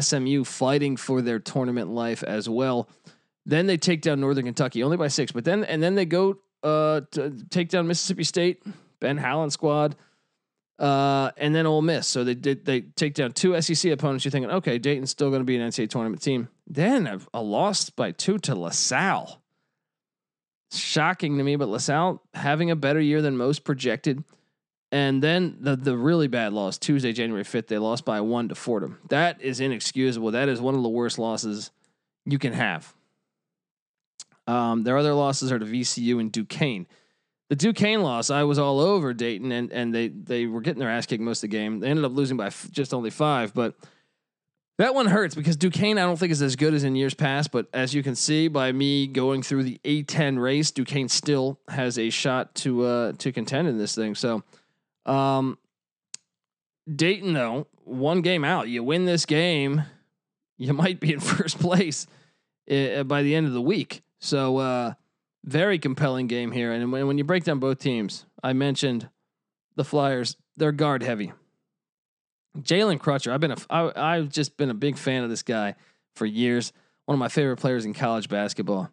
SMU 0.00 0.44
fighting 0.44 0.96
for 0.96 1.22
their 1.22 1.38
tournament 1.38 1.90
life 1.90 2.22
as 2.22 2.48
well. 2.48 2.88
Then 3.46 3.66
they 3.66 3.78
take 3.78 4.02
down 4.02 4.20
Northern 4.20 4.44
Kentucky 4.44 4.82
only 4.82 4.96
by 4.96 5.08
six, 5.08 5.32
but 5.32 5.44
then 5.44 5.64
and 5.64 5.82
then 5.82 5.94
they 5.94 6.04
go 6.04 6.38
uh, 6.62 7.02
to 7.12 7.30
take 7.50 7.68
down 7.68 7.86
Mississippi 7.86 8.24
State, 8.24 8.62
Ben 9.00 9.16
Howland 9.16 9.52
squad, 9.52 9.96
uh, 10.78 11.32
and 11.36 11.54
then 11.54 11.66
Ole 11.66 11.82
Miss. 11.82 12.06
So 12.06 12.24
they 12.24 12.34
did 12.34 12.64
they 12.64 12.82
take 12.82 13.14
down 13.14 13.32
two 13.32 13.60
SEC 13.60 13.90
opponents. 13.90 14.24
You're 14.24 14.30
thinking, 14.30 14.50
okay, 14.50 14.78
Dayton's 14.78 15.10
still 15.10 15.30
going 15.30 15.40
to 15.40 15.44
be 15.44 15.56
an 15.56 15.68
NCAA 15.68 15.90
tournament 15.90 16.22
team. 16.22 16.48
Then 16.66 17.06
a, 17.06 17.20
a 17.34 17.42
loss 17.42 17.90
by 17.90 18.12
two 18.12 18.38
to 18.38 18.54
LaSalle. 18.54 19.40
Shocking 20.70 21.38
to 21.38 21.44
me, 21.44 21.56
but 21.56 21.68
LaSalle 21.68 22.22
having 22.34 22.70
a 22.70 22.76
better 22.76 23.00
year 23.00 23.22
than 23.22 23.36
most 23.36 23.64
projected. 23.64 24.22
And 24.92 25.22
then 25.22 25.58
the 25.60 25.76
the 25.76 25.96
really 25.96 26.28
bad 26.28 26.52
loss 26.52 26.78
Tuesday, 26.78 27.12
January 27.12 27.44
fifth, 27.44 27.68
they 27.68 27.78
lost 27.78 28.04
by 28.04 28.20
one 28.20 28.48
to 28.48 28.54
Fordham. 28.54 28.98
That 29.08 29.40
is 29.42 29.60
inexcusable. 29.60 30.30
That 30.30 30.48
is 30.48 30.60
one 30.60 30.74
of 30.74 30.82
the 30.82 30.88
worst 30.88 31.18
losses 31.18 31.70
you 32.24 32.38
can 32.38 32.52
have. 32.52 32.94
Um, 34.46 34.84
their 34.84 34.96
other 34.96 35.12
losses 35.12 35.52
are 35.52 35.58
to 35.58 35.66
VCU 35.66 36.20
and 36.20 36.32
Duquesne. 36.32 36.86
The 37.48 37.56
Duquesne 37.56 38.02
loss, 38.02 38.30
I 38.30 38.42
was 38.42 38.58
all 38.58 38.80
over 38.80 39.14
Dayton, 39.14 39.52
and 39.52 39.72
and 39.72 39.94
they 39.94 40.08
they 40.08 40.46
were 40.46 40.60
getting 40.60 40.80
their 40.80 40.90
ass 40.90 41.06
kicked 41.06 41.22
most 41.22 41.38
of 41.38 41.50
the 41.50 41.56
game. 41.56 41.80
They 41.80 41.88
ended 41.88 42.04
up 42.04 42.12
losing 42.12 42.36
by 42.36 42.48
f- 42.48 42.68
just 42.70 42.92
only 42.92 43.10
five, 43.10 43.54
but 43.54 43.74
that 44.76 44.94
one 44.94 45.06
hurts 45.06 45.34
because 45.34 45.56
Duquesne 45.56 45.98
I 45.98 46.02
don't 46.02 46.18
think 46.18 46.30
is 46.30 46.42
as 46.42 46.56
good 46.56 46.74
as 46.74 46.84
in 46.84 46.94
years 46.94 47.14
past. 47.14 47.50
But 47.50 47.66
as 47.72 47.94
you 47.94 48.02
can 48.02 48.14
see 48.14 48.48
by 48.48 48.70
me 48.72 49.06
going 49.06 49.42
through 49.42 49.64
the 49.64 49.80
A10 49.84 50.38
race, 50.38 50.70
Duquesne 50.70 51.08
still 51.08 51.58
has 51.68 51.98
a 51.98 52.10
shot 52.10 52.54
to 52.56 52.84
uh, 52.84 53.12
to 53.18 53.32
contend 53.32 53.66
in 53.66 53.78
this 53.78 53.94
thing. 53.94 54.14
So 54.14 54.42
um, 55.06 55.58
Dayton, 56.94 57.32
though, 57.32 57.66
one 57.84 58.20
game 58.22 58.44
out. 58.44 58.68
You 58.68 58.82
win 58.82 59.04
this 59.04 59.26
game, 59.26 59.82
you 60.56 60.72
might 60.72 61.00
be 61.00 61.12
in 61.12 61.20
first 61.20 61.58
place 61.58 62.06
uh, 62.70 63.02
by 63.04 63.22
the 63.22 63.34
end 63.34 63.46
of 63.46 63.52
the 63.52 63.62
week. 63.62 64.02
So, 64.20 64.58
uh, 64.58 64.94
very 65.44 65.78
compelling 65.78 66.26
game 66.26 66.52
here. 66.52 66.72
And 66.72 66.92
when, 66.92 67.06
when 67.06 67.18
you 67.18 67.24
break 67.24 67.44
down 67.44 67.58
both 67.58 67.78
teams, 67.78 68.26
I 68.42 68.52
mentioned 68.52 69.08
the 69.76 69.84
Flyers, 69.84 70.36
they're 70.56 70.72
guard 70.72 71.02
heavy. 71.02 71.32
Jalen 72.58 72.98
Crutcher, 72.98 73.32
I've 73.32 73.40
been 73.40 73.52
a, 73.52 73.56
I, 73.70 74.16
I've 74.16 74.30
just 74.30 74.56
been 74.56 74.70
a 74.70 74.74
big 74.74 74.96
fan 74.96 75.22
of 75.22 75.30
this 75.30 75.42
guy 75.42 75.74
for 76.16 76.26
years. 76.26 76.72
One 77.04 77.14
of 77.14 77.20
my 77.20 77.28
favorite 77.28 77.58
players 77.58 77.84
in 77.84 77.94
college 77.94 78.28
basketball. 78.28 78.90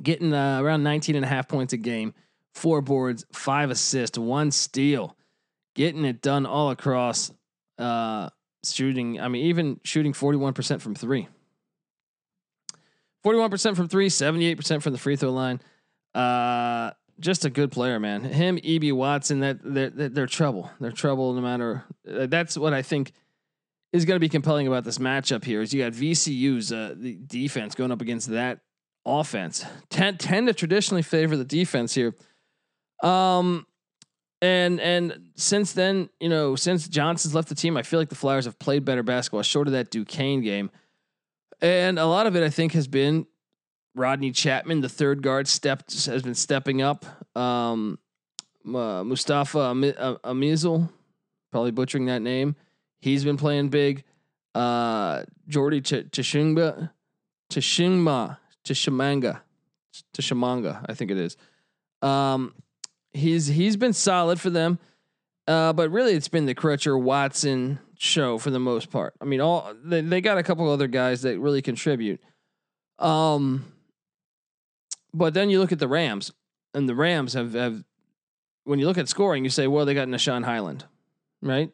Getting 0.00 0.32
uh, 0.32 0.60
around 0.60 0.84
19 0.84 1.16
and 1.16 1.24
a 1.24 1.28
half 1.28 1.48
points 1.48 1.72
a 1.72 1.76
game 1.76 2.14
four 2.54 2.80
boards, 2.80 3.24
five 3.32 3.70
assists, 3.70 4.18
one 4.18 4.50
steal, 4.50 5.16
getting 5.74 6.04
it 6.04 6.20
done 6.20 6.46
all 6.46 6.70
across. 6.70 7.32
Uh, 7.78 8.28
shooting, 8.64 9.20
I 9.20 9.28
mean, 9.28 9.46
even 9.46 9.80
shooting 9.84 10.12
41% 10.12 10.80
from 10.80 10.94
three. 10.94 11.28
41% 13.24 13.76
from 13.76 13.88
three, 13.88 14.08
78% 14.08 14.82
from 14.82 14.92
the 14.92 14.98
free 14.98 15.16
throw 15.16 15.30
line. 15.30 15.60
Uh, 16.14 16.90
just 17.18 17.44
a 17.44 17.50
good 17.50 17.70
player, 17.70 18.00
man. 18.00 18.24
Him, 18.24 18.58
Ibi 18.58 18.92
Watson, 18.92 19.40
that 19.40 19.58
they're, 19.62 19.90
they're 19.90 20.26
trouble. 20.26 20.70
They're 20.80 20.90
trouble 20.90 21.34
no 21.34 21.42
matter. 21.42 21.84
Uh, 22.10 22.26
that's 22.26 22.56
what 22.56 22.72
I 22.72 22.82
think 22.82 23.12
is 23.92 24.04
going 24.04 24.16
to 24.16 24.20
be 24.20 24.28
compelling 24.28 24.66
about 24.66 24.84
this 24.84 24.98
matchup 24.98 25.44
here. 25.44 25.60
Is 25.60 25.74
you 25.74 25.82
got 25.82 25.92
VCU's 25.92 26.72
uh, 26.72 26.94
the 26.96 27.18
defense 27.26 27.74
going 27.74 27.92
up 27.92 28.00
against 28.00 28.28
that 28.30 28.60
offense. 29.04 29.64
Tend, 29.90 30.18
tend 30.18 30.46
to 30.46 30.54
traditionally 30.54 31.02
favor 31.02 31.36
the 31.36 31.44
defense 31.44 31.94
here. 31.94 32.14
Um, 33.02 33.66
and 34.42 34.80
and 34.80 35.30
since 35.34 35.72
then, 35.72 36.08
you 36.18 36.28
know, 36.28 36.56
since 36.56 36.88
Johnson's 36.88 37.34
left 37.34 37.48
the 37.48 37.54
team, 37.54 37.76
I 37.76 37.82
feel 37.82 37.98
like 38.00 38.08
the 38.08 38.14
Flyers 38.14 38.46
have 38.46 38.58
played 38.58 38.84
better 38.84 39.02
basketball, 39.02 39.42
short 39.42 39.66
of 39.66 39.72
that 39.74 39.90
Duquesne 39.90 40.40
game. 40.40 40.70
And 41.62 41.98
a 41.98 42.06
lot 42.06 42.26
of 42.26 42.36
it, 42.36 42.42
I 42.42 42.50
think, 42.50 42.72
has 42.72 42.88
been 42.88 43.26
Rodney 43.94 44.32
Chatman, 44.32 44.82
the 44.82 44.88
third 44.88 45.22
guard, 45.22 45.48
stepped 45.48 45.92
has 46.06 46.22
been 46.22 46.34
stepping 46.34 46.80
up. 46.82 47.04
Um, 47.36 47.98
uh, 48.66 49.04
Mustapha 49.04 49.58
Amzil, 49.58 50.88
probably 51.50 51.70
butchering 51.70 52.06
that 52.06 52.22
name. 52.22 52.56
He's 53.00 53.24
been 53.24 53.36
playing 53.36 53.68
big. 53.68 54.04
Uh, 54.54 55.24
Jordy 55.48 55.80
Tshimanga, 55.80 56.90
Tshimanga, 57.50 58.38
Tshimanga, 58.64 59.40
Tshimanga, 60.14 60.86
I 60.88 60.94
think 60.94 61.10
it 61.10 61.18
is. 61.18 61.36
Um, 62.02 62.54
he's 63.12 63.46
he's 63.46 63.76
been 63.76 63.92
solid 63.92 64.40
for 64.40 64.50
them. 64.50 64.78
Uh, 65.46 65.72
but 65.72 65.90
really, 65.90 66.12
it's 66.12 66.28
been 66.28 66.46
the 66.46 66.54
Crutcher 66.54 67.00
Watson 67.00 67.78
show 67.98 68.38
for 68.38 68.50
the 68.50 68.58
most 68.58 68.90
part. 68.90 69.14
I 69.20 69.24
mean, 69.24 69.40
all 69.40 69.72
they, 69.82 70.00
they 70.00 70.20
got 70.20 70.38
a 70.38 70.42
couple 70.42 70.68
other 70.70 70.86
guys 70.86 71.22
that 71.22 71.38
really 71.38 71.62
contribute. 71.62 72.20
Um, 72.98 73.64
but 75.12 75.34
then 75.34 75.50
you 75.50 75.58
look 75.58 75.72
at 75.72 75.78
the 75.78 75.88
Rams, 75.88 76.32
and 76.74 76.88
the 76.88 76.94
Rams 76.94 77.34
have 77.34 77.54
have 77.54 77.84
when 78.64 78.78
you 78.78 78.86
look 78.86 78.98
at 78.98 79.08
scoring, 79.08 79.44
you 79.44 79.50
say, 79.50 79.66
well, 79.66 79.84
they 79.84 79.94
got 79.94 80.08
Nah'Shon 80.08 80.44
Hyland, 80.44 80.84
right? 81.42 81.72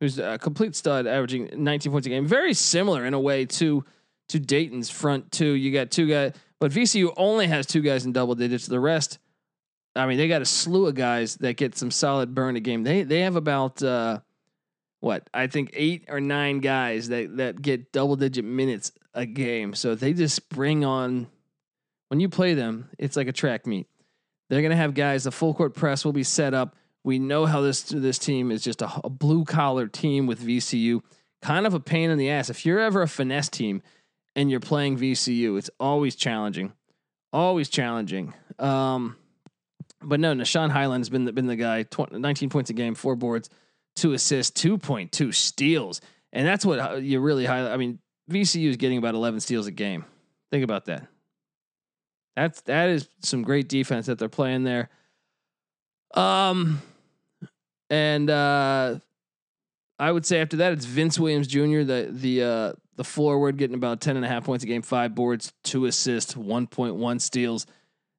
Who's 0.00 0.18
a 0.18 0.38
complete 0.38 0.76
stud, 0.76 1.06
averaging 1.06 1.50
19 1.56 1.90
points 1.90 2.06
a 2.06 2.10
game. 2.10 2.26
Very 2.26 2.52
similar 2.54 3.06
in 3.06 3.14
a 3.14 3.20
way 3.20 3.46
to 3.46 3.84
to 4.28 4.38
Dayton's 4.40 4.90
front 4.90 5.32
two. 5.32 5.52
You 5.52 5.72
got 5.72 5.90
two 5.90 6.08
guys, 6.08 6.32
but 6.58 6.70
VCU 6.70 7.12
only 7.16 7.46
has 7.46 7.66
two 7.66 7.80
guys 7.80 8.04
in 8.04 8.12
double 8.12 8.34
digits. 8.34 8.66
The 8.66 8.80
rest 8.80 9.18
I 9.96 10.06
mean, 10.06 10.18
they 10.18 10.28
got 10.28 10.42
a 10.42 10.46
slew 10.46 10.86
of 10.86 10.94
guys 10.94 11.36
that 11.36 11.56
get 11.56 11.76
some 11.76 11.90
solid 11.90 12.34
burn 12.34 12.56
a 12.56 12.60
game. 12.60 12.84
They 12.84 13.02
they 13.02 13.20
have 13.20 13.36
about 13.36 13.82
uh, 13.82 14.20
what 15.00 15.28
I 15.32 15.46
think 15.46 15.70
eight 15.72 16.04
or 16.08 16.20
nine 16.20 16.60
guys 16.60 17.08
that 17.08 17.36
that 17.38 17.62
get 17.62 17.92
double 17.92 18.16
digit 18.16 18.44
minutes 18.44 18.92
a 19.14 19.26
game. 19.26 19.74
So 19.74 19.94
they 19.94 20.12
just 20.12 20.48
bring 20.50 20.84
on 20.84 21.28
when 22.08 22.20
you 22.20 22.28
play 22.28 22.54
them, 22.54 22.90
it's 22.98 23.16
like 23.16 23.28
a 23.28 23.32
track 23.32 23.66
meet. 23.66 23.86
They're 24.48 24.62
gonna 24.62 24.76
have 24.76 24.94
guys. 24.94 25.24
The 25.24 25.32
full 25.32 25.54
court 25.54 25.74
press 25.74 26.04
will 26.04 26.12
be 26.12 26.22
set 26.22 26.54
up. 26.54 26.76
We 27.02 27.18
know 27.18 27.46
how 27.46 27.60
this 27.60 27.82
this 27.82 28.18
team 28.18 28.50
is 28.50 28.62
just 28.62 28.82
a, 28.82 28.90
a 29.02 29.10
blue 29.10 29.44
collar 29.44 29.86
team 29.86 30.26
with 30.26 30.40
VCU. 30.40 31.00
Kind 31.42 31.66
of 31.66 31.74
a 31.74 31.80
pain 31.80 32.10
in 32.10 32.18
the 32.18 32.30
ass. 32.30 32.50
If 32.50 32.66
you're 32.66 32.80
ever 32.80 33.02
a 33.02 33.08
finesse 33.08 33.48
team 33.48 33.82
and 34.34 34.50
you're 34.50 34.60
playing 34.60 34.98
VCU, 34.98 35.58
it's 35.58 35.70
always 35.80 36.16
challenging. 36.16 36.72
Always 37.32 37.68
challenging. 37.68 38.34
Um, 38.58 39.16
but 40.02 40.20
no, 40.20 40.32
Nah'Shon 40.32 40.70
Hyland 40.70 41.00
has 41.00 41.08
been 41.08 41.24
the, 41.24 41.32
been 41.32 41.46
the 41.46 41.56
guy. 41.56 41.82
20, 41.84 42.18
19 42.18 42.48
points 42.50 42.70
a 42.70 42.72
game, 42.72 42.94
four 42.94 43.16
boards, 43.16 43.48
two 43.94 44.12
assists, 44.12 44.50
two 44.60 44.78
point 44.78 45.12
two 45.12 45.32
steals, 45.32 46.00
and 46.32 46.46
that's 46.46 46.64
what 46.64 46.78
uh, 46.78 46.94
you 46.94 47.20
really 47.20 47.46
highlight. 47.46 47.72
I 47.72 47.76
mean, 47.76 47.98
VCU 48.30 48.68
is 48.68 48.76
getting 48.76 48.98
about 48.98 49.14
11 49.14 49.40
steals 49.40 49.66
a 49.66 49.70
game. 49.70 50.04
Think 50.50 50.64
about 50.64 50.86
that. 50.86 51.06
That's 52.34 52.60
that 52.62 52.90
is 52.90 53.08
some 53.22 53.42
great 53.42 53.68
defense 53.68 54.06
that 54.06 54.18
they're 54.18 54.28
playing 54.28 54.64
there. 54.64 54.90
Um, 56.14 56.82
and 57.88 58.28
uh, 58.28 58.98
I 59.98 60.12
would 60.12 60.26
say 60.26 60.40
after 60.40 60.58
that 60.58 60.72
it's 60.72 60.84
Vince 60.84 61.18
Williams 61.18 61.46
Jr. 61.46 61.82
the 61.82 62.08
the 62.10 62.42
uh, 62.42 62.72
the 62.96 63.04
forward 63.04 63.56
getting 63.56 63.74
about 63.76 64.00
10 64.00 64.16
and 64.16 64.24
a 64.24 64.28
half 64.28 64.44
points 64.44 64.64
a 64.64 64.66
game, 64.66 64.82
five 64.82 65.14
boards, 65.14 65.52
two 65.62 65.86
assists, 65.86 66.34
1.1 66.34 67.20
steals. 67.20 67.66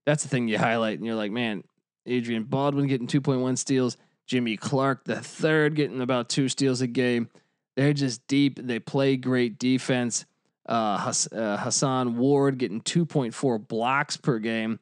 That's 0.07 0.23
the 0.23 0.29
thing 0.29 0.47
you 0.47 0.57
highlight, 0.57 0.99
and 0.99 1.05
you're 1.05 1.15
like, 1.15 1.33
man, 1.33 1.65
Adrian 2.05 2.45
Baldwin 2.45 2.87
getting 2.87 3.07
2.1 3.07 3.57
steals, 3.57 3.97
Jimmy 4.25 4.55
Clark 4.55 5.03
the 5.03 5.17
third 5.17 5.75
getting 5.75 5.99
about 5.99 6.29
two 6.29 6.47
steals 6.47 6.79
a 6.79 6.87
game. 6.87 7.29
They're 7.75 7.91
just 7.91 8.25
deep. 8.25 8.57
They 8.57 8.79
play 8.79 9.17
great 9.17 9.59
defense. 9.59 10.25
Uh, 10.65 11.13
uh, 11.33 11.57
Hason 11.57 12.15
Ward 12.15 12.57
getting 12.57 12.79
2.4 12.79 13.67
blocks 13.67 14.15
per 14.15 14.39
game. 14.39 14.79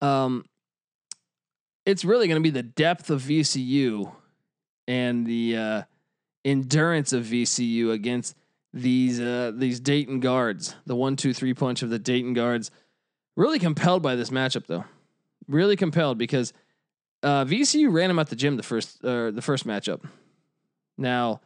Um, 0.00 0.46
it's 1.84 2.06
really 2.06 2.26
going 2.26 2.42
to 2.42 2.42
be 2.42 2.48
the 2.48 2.62
depth 2.62 3.10
of 3.10 3.20
VCU 3.20 4.10
and 4.88 5.26
the 5.26 5.56
uh, 5.56 5.82
endurance 6.46 7.12
of 7.12 7.24
VCU 7.24 7.92
against 7.92 8.34
these 8.72 9.20
uh, 9.20 9.52
these 9.54 9.80
Dayton 9.80 10.20
guards. 10.20 10.74
The 10.86 10.96
one, 10.96 11.16
two, 11.16 11.34
three 11.34 11.52
punch 11.52 11.82
of 11.82 11.90
the 11.90 11.98
Dayton 11.98 12.32
guards. 12.32 12.70
Really 13.36 13.58
compelled 13.58 14.02
by 14.02 14.16
this 14.16 14.30
matchup, 14.30 14.66
though. 14.66 14.84
Really 15.46 15.76
compelled 15.76 16.18
because 16.18 16.52
uh, 17.22 17.44
VCU 17.44 17.92
ran 17.92 18.10
him 18.10 18.18
out 18.18 18.28
the 18.28 18.36
gym 18.36 18.56
the 18.56 18.62
first 18.62 19.04
uh, 19.04 19.30
the 19.30 19.42
first 19.42 19.66
matchup. 19.66 20.04
Now, 20.96 21.40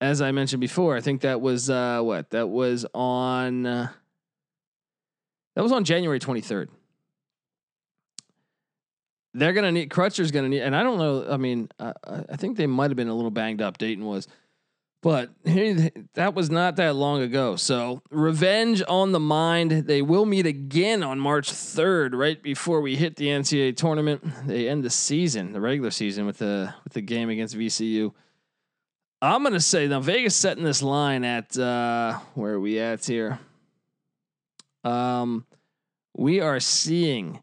as 0.00 0.20
I 0.20 0.32
mentioned 0.32 0.60
before, 0.60 0.96
I 0.96 1.00
think 1.00 1.20
that 1.22 1.40
was 1.40 1.70
uh, 1.70 2.00
what 2.02 2.30
that 2.30 2.48
was 2.48 2.84
on. 2.92 3.66
Uh, 3.66 3.88
that 5.54 5.62
was 5.62 5.72
on 5.72 5.84
January 5.84 6.18
twenty 6.18 6.40
third. 6.40 6.70
They're 9.34 9.52
gonna 9.52 9.72
need 9.72 9.90
Crutcher's 9.90 10.30
gonna 10.30 10.48
need, 10.48 10.60
and 10.60 10.74
I 10.74 10.82
don't 10.82 10.98
know. 10.98 11.26
I 11.30 11.36
mean, 11.36 11.68
I 11.78 12.36
think 12.36 12.56
they 12.56 12.66
might 12.66 12.90
have 12.90 12.96
been 12.96 13.08
a 13.08 13.14
little 13.14 13.30
banged 13.30 13.62
up. 13.62 13.78
Dayton 13.78 14.04
was, 14.04 14.28
But 15.02 15.30
that 16.14 16.32
was 16.34 16.48
not 16.48 16.76
that 16.76 16.94
long 16.94 17.22
ago. 17.22 17.56
So, 17.56 18.02
revenge 18.10 18.82
on 18.86 19.10
the 19.10 19.18
mind. 19.18 19.72
They 19.88 20.00
will 20.00 20.24
meet 20.24 20.46
again 20.46 21.02
on 21.02 21.18
March 21.18 21.52
3rd, 21.52 22.14
right 22.14 22.40
before 22.40 22.80
we 22.80 22.94
hit 22.94 23.16
the 23.16 23.26
NCAA 23.26 23.76
tournament. 23.76 24.22
They 24.46 24.68
end 24.68 24.84
the 24.84 24.90
season, 24.90 25.52
the 25.52 25.60
regular 25.60 25.90
season, 25.90 26.24
with 26.24 26.38
the 26.38 26.72
with 26.84 26.92
the 26.92 27.00
game 27.00 27.30
against 27.30 27.56
VCU. 27.56 28.12
I'm 29.20 29.42
gonna 29.42 29.60
say 29.60 29.88
now 29.88 30.00
Vegas 30.00 30.36
setting 30.36 30.64
this 30.64 30.82
line 30.82 31.24
at 31.24 31.58
uh, 31.58 32.18
where 32.34 32.54
are 32.54 32.60
we 32.60 32.78
at 32.78 33.04
here? 33.04 33.40
Um, 34.84 35.46
we 36.16 36.40
are 36.40 36.60
seeing 36.60 37.42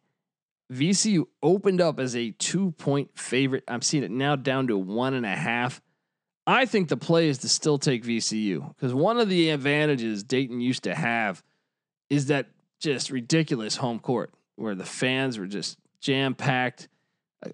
VCU 0.72 1.25
opened 1.44 1.82
up 1.82 2.00
as 2.00 2.16
a 2.16 2.32
two 2.32 2.72
point 2.72 3.18
favorite. 3.18 3.66
I'm 3.68 3.82
seeing 3.82 4.04
it 4.04 4.12
now 4.12 4.38
down 4.38 4.68
to 4.68 4.78
one 4.78 5.13
and 5.13 5.25
a 5.25 5.36
half. 5.36 5.82
I 6.50 6.65
think 6.65 6.89
the 6.89 6.98
play 6.98 7.29
is 7.29 7.38
to 7.39 7.50
still 7.50 7.77
take 7.77 8.03
VCU 8.03 8.74
because 8.75 8.91
one 8.91 9.20
of 9.20 9.29
the 9.29 9.51
advantages 9.51 10.24
Dayton 10.24 10.60
used 10.62 10.84
to 10.86 10.96
have 10.96 11.44
is 12.10 12.25
that 12.25 12.48
just 12.79 13.12
ridiculous 13.12 13.75
home 13.75 14.00
court 14.00 14.34
where 14.56 14.74
the 14.74 14.84
fans 14.84 15.38
were 15.38 15.46
just 15.46 15.77
jam 16.01 16.34
packed. 16.34 16.88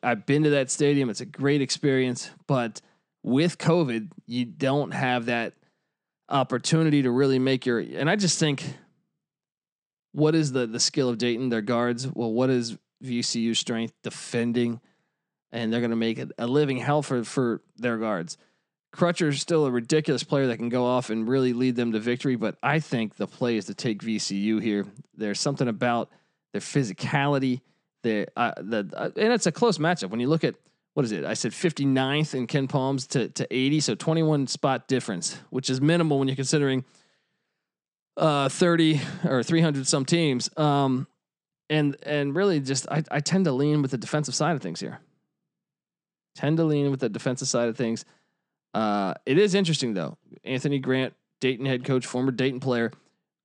I've 0.02 0.26
been 0.26 0.44
to 0.44 0.52
that 0.52 0.72
stadium. 0.72 1.10
It's 1.10 1.20
a 1.20 1.26
great 1.26 1.62
experience, 1.62 2.32
but 2.48 2.80
with 3.22 3.58
COVID, 3.58 4.12
you 4.28 4.46
don't 4.46 4.92
have 4.92 5.26
that 5.26 5.56
opportunity 6.30 7.02
to 7.02 7.12
really 7.12 7.38
make 7.38 7.66
your 7.66 7.80
and 7.80 8.10
I 8.10 8.16
just 8.16 8.40
think 8.40 8.64
what 10.14 10.36
is 10.36 10.54
the 10.54 10.68
the 10.68 10.80
skill 10.80 11.10
of 11.10 11.18
Dayton, 11.18 11.50
their 11.50 11.62
guards? 11.62 12.08
Well, 12.08 12.32
what 12.32 12.50
is 12.50 12.78
VCU 13.04 13.58
strength 13.58 13.94
defending? 14.04 14.80
And 15.52 15.74
they're 15.74 15.82
gonna 15.82 15.98
make 15.98 16.18
it 16.18 16.32
a 16.38 16.48
living 16.48 16.78
hell 16.78 17.02
for 17.02 17.26
for 17.26 17.62
their 17.76 17.98
guards. 17.98 18.38
Crutcher's 18.96 19.36
is 19.36 19.42
still 19.42 19.66
a 19.66 19.72
ridiculous 19.72 20.24
player 20.24 20.48
that 20.48 20.58
can 20.58 20.70
go 20.70 20.86
off 20.86 21.10
and 21.10 21.28
really 21.28 21.54
lead 21.54 21.76
them 21.76 21.92
to 21.92 22.00
victory, 22.00 22.36
but 22.36 22.58
I 22.64 22.80
think 22.80 23.16
the 23.16 23.28
play 23.28 23.58
is 23.58 23.66
to 23.66 23.74
take 23.74 24.02
VCU 24.02 24.62
here. 24.62 24.86
There's 25.16 25.40
something 25.40 25.68
about 25.68 26.10
their 26.54 26.62
physicality, 26.62 27.62
their 28.04 28.28
uh, 28.38 28.54
the 28.58 28.90
uh, 28.96 29.10
and 29.18 29.34
it's 29.34 29.46
a 29.46 29.52
close 29.52 29.78
matchup. 29.78 30.10
When 30.10 30.20
you 30.22 30.28
look 30.28 30.44
at 30.44 30.56
what 30.94 31.04
is 31.04 31.12
it? 31.12 31.26
I 31.26 31.34
said 31.34 31.52
59th 31.52 32.34
in 32.34 32.48
KenPom's 32.48 33.08
to 33.08 33.28
to 33.30 33.48
80, 33.54 33.82
so 33.82 33.96
21 33.96 34.48
spot 34.48 34.88
difference, 34.88 35.38
which 35.50 35.70
is 35.70 35.82
minimal 35.82 36.20
when 36.20 36.30
you're 36.30 36.36
considering 36.36 36.86
uh 38.16 38.48
30 38.48 39.02
or 39.26 39.44
300 39.44 39.86
some 39.86 40.06
teams. 40.06 40.50
Um 40.58 41.08
and 41.70 41.98
and 42.04 42.34
really 42.34 42.62
just 42.62 42.88
I 42.90 43.04
I 43.12 43.20
tend 43.20 43.44
to 43.46 43.52
lean 43.52 43.82
with 43.82 43.92
the 43.92 43.98
defensive 43.98 44.36
side 44.36 44.56
of 44.56 44.62
things 44.62 44.80
here. 44.80 45.00
Tend 46.36 46.58
to 46.58 46.64
lean 46.64 46.92
with 46.92 47.02
the 47.02 47.10
defensive 47.10 47.50
side 47.50 47.68
of 47.68 47.76
things. 47.76 48.06
Uh, 48.76 49.14
it 49.26 49.38
is 49.38 49.56
interesting 49.56 49.94
though. 49.94 50.18
Anthony 50.44 50.80
Grant, 50.80 51.14
Dayton 51.40 51.66
head 51.66 51.86
coach, 51.86 52.06
former 52.06 52.32
Dayton 52.32 52.60
player, 52.60 52.92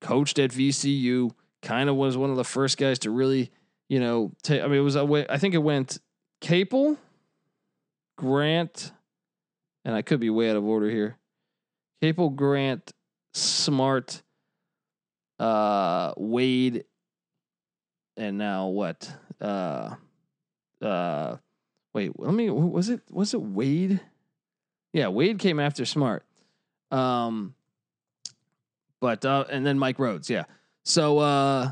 coached 0.01 0.41
at 0.41 0.51
VCU, 0.51 1.31
kind 1.63 1.89
of 1.89 1.95
was 1.95 2.17
one 2.17 2.31
of 2.31 2.37
the 2.37 2.45
first 2.45 2.77
guys 2.77 2.99
to 3.01 3.11
really, 3.11 3.53
you 3.89 4.01
know, 4.01 4.33
take. 4.43 4.61
I 4.61 4.67
mean, 4.67 4.79
it 4.79 4.83
was. 4.83 4.97
I 4.97 5.39
think 5.39 5.55
it 5.55 5.59
went 5.59 5.99
Capel, 6.41 6.99
Grant, 8.19 8.91
and 9.85 9.95
I 9.95 10.03
could 10.03 10.19
be 10.19 10.31
way 10.31 10.51
out 10.51 10.57
of 10.57 10.65
order 10.65 10.91
here. 10.91 11.17
Capel, 12.03 12.31
Grant, 12.31 12.91
Smart, 13.33 14.23
uh, 15.39 16.13
Wade, 16.17 16.87
and 18.17 18.37
now 18.37 18.67
what? 18.67 19.09
Uh, 19.41 19.95
uh, 20.83 21.37
wait, 21.95 22.19
let 22.19 22.35
me. 22.35 22.51
Was 22.51 22.89
it 22.89 23.03
was 23.13 23.33
it 23.33 23.41
Wade? 23.41 24.01
Yeah, 24.93 25.09
Wade 25.09 25.39
came 25.39 25.61
after 25.61 25.85
Smart. 25.85 26.25
Um, 26.91 27.55
but 29.01 29.25
uh, 29.25 29.45
and 29.51 29.65
then 29.65 29.79
Mike 29.79 29.99
Rhoades, 29.99 30.29
yeah. 30.29 30.45
So 30.85 31.19
uh, 31.19 31.71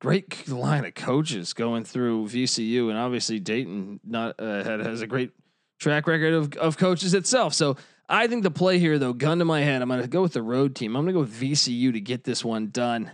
great 0.00 0.48
line 0.48 0.84
of 0.84 0.94
coaches 0.94 1.52
going 1.52 1.84
through 1.84 2.26
VCU, 2.26 2.88
and 2.88 2.98
obviously 2.98 3.38
Dayton 3.38 4.00
not 4.04 4.36
uh, 4.38 4.64
had, 4.64 4.80
has 4.80 5.02
a 5.02 5.06
great 5.06 5.32
track 5.78 6.06
record 6.06 6.34
of 6.34 6.54
of 6.56 6.76
coaches 6.76 7.14
itself. 7.14 7.54
So 7.54 7.76
I 8.08 8.26
think 8.26 8.42
the 8.42 8.50
play 8.50 8.78
here, 8.78 8.98
though, 8.98 9.12
gun 9.12 9.38
to 9.38 9.44
my 9.44 9.60
head, 9.60 9.82
I'm 9.82 9.88
going 9.88 10.02
to 10.02 10.08
go 10.08 10.22
with 10.22 10.32
the 10.32 10.42
road 10.42 10.74
team. 10.74 10.96
I'm 10.96 11.04
going 11.04 11.14
to 11.14 11.18
go 11.18 11.20
with 11.20 11.40
VCU 11.40 11.92
to 11.92 12.00
get 12.00 12.24
this 12.24 12.44
one 12.44 12.70
done. 12.70 13.10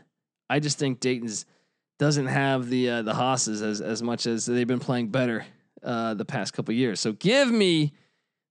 I 0.49 0.59
just 0.61 0.79
think 0.79 1.01
Dayton's 1.01 1.45
doesn't 1.99 2.27
have 2.27 2.69
the 2.69 2.91
uh, 2.91 3.03
the 3.03 3.15
hosses 3.15 3.63
as 3.63 3.81
as 3.81 4.03
much 4.03 4.27
as 4.27 4.47
they've 4.47 4.67
been 4.67 4.79
playing 4.79 5.09
better 5.09 5.45
uh, 5.83 6.15
the 6.15 6.25
past 6.25 6.53
couple 6.53 6.75
years. 6.75 7.01
So 7.01 7.13
give 7.13 7.51
me 7.51 7.93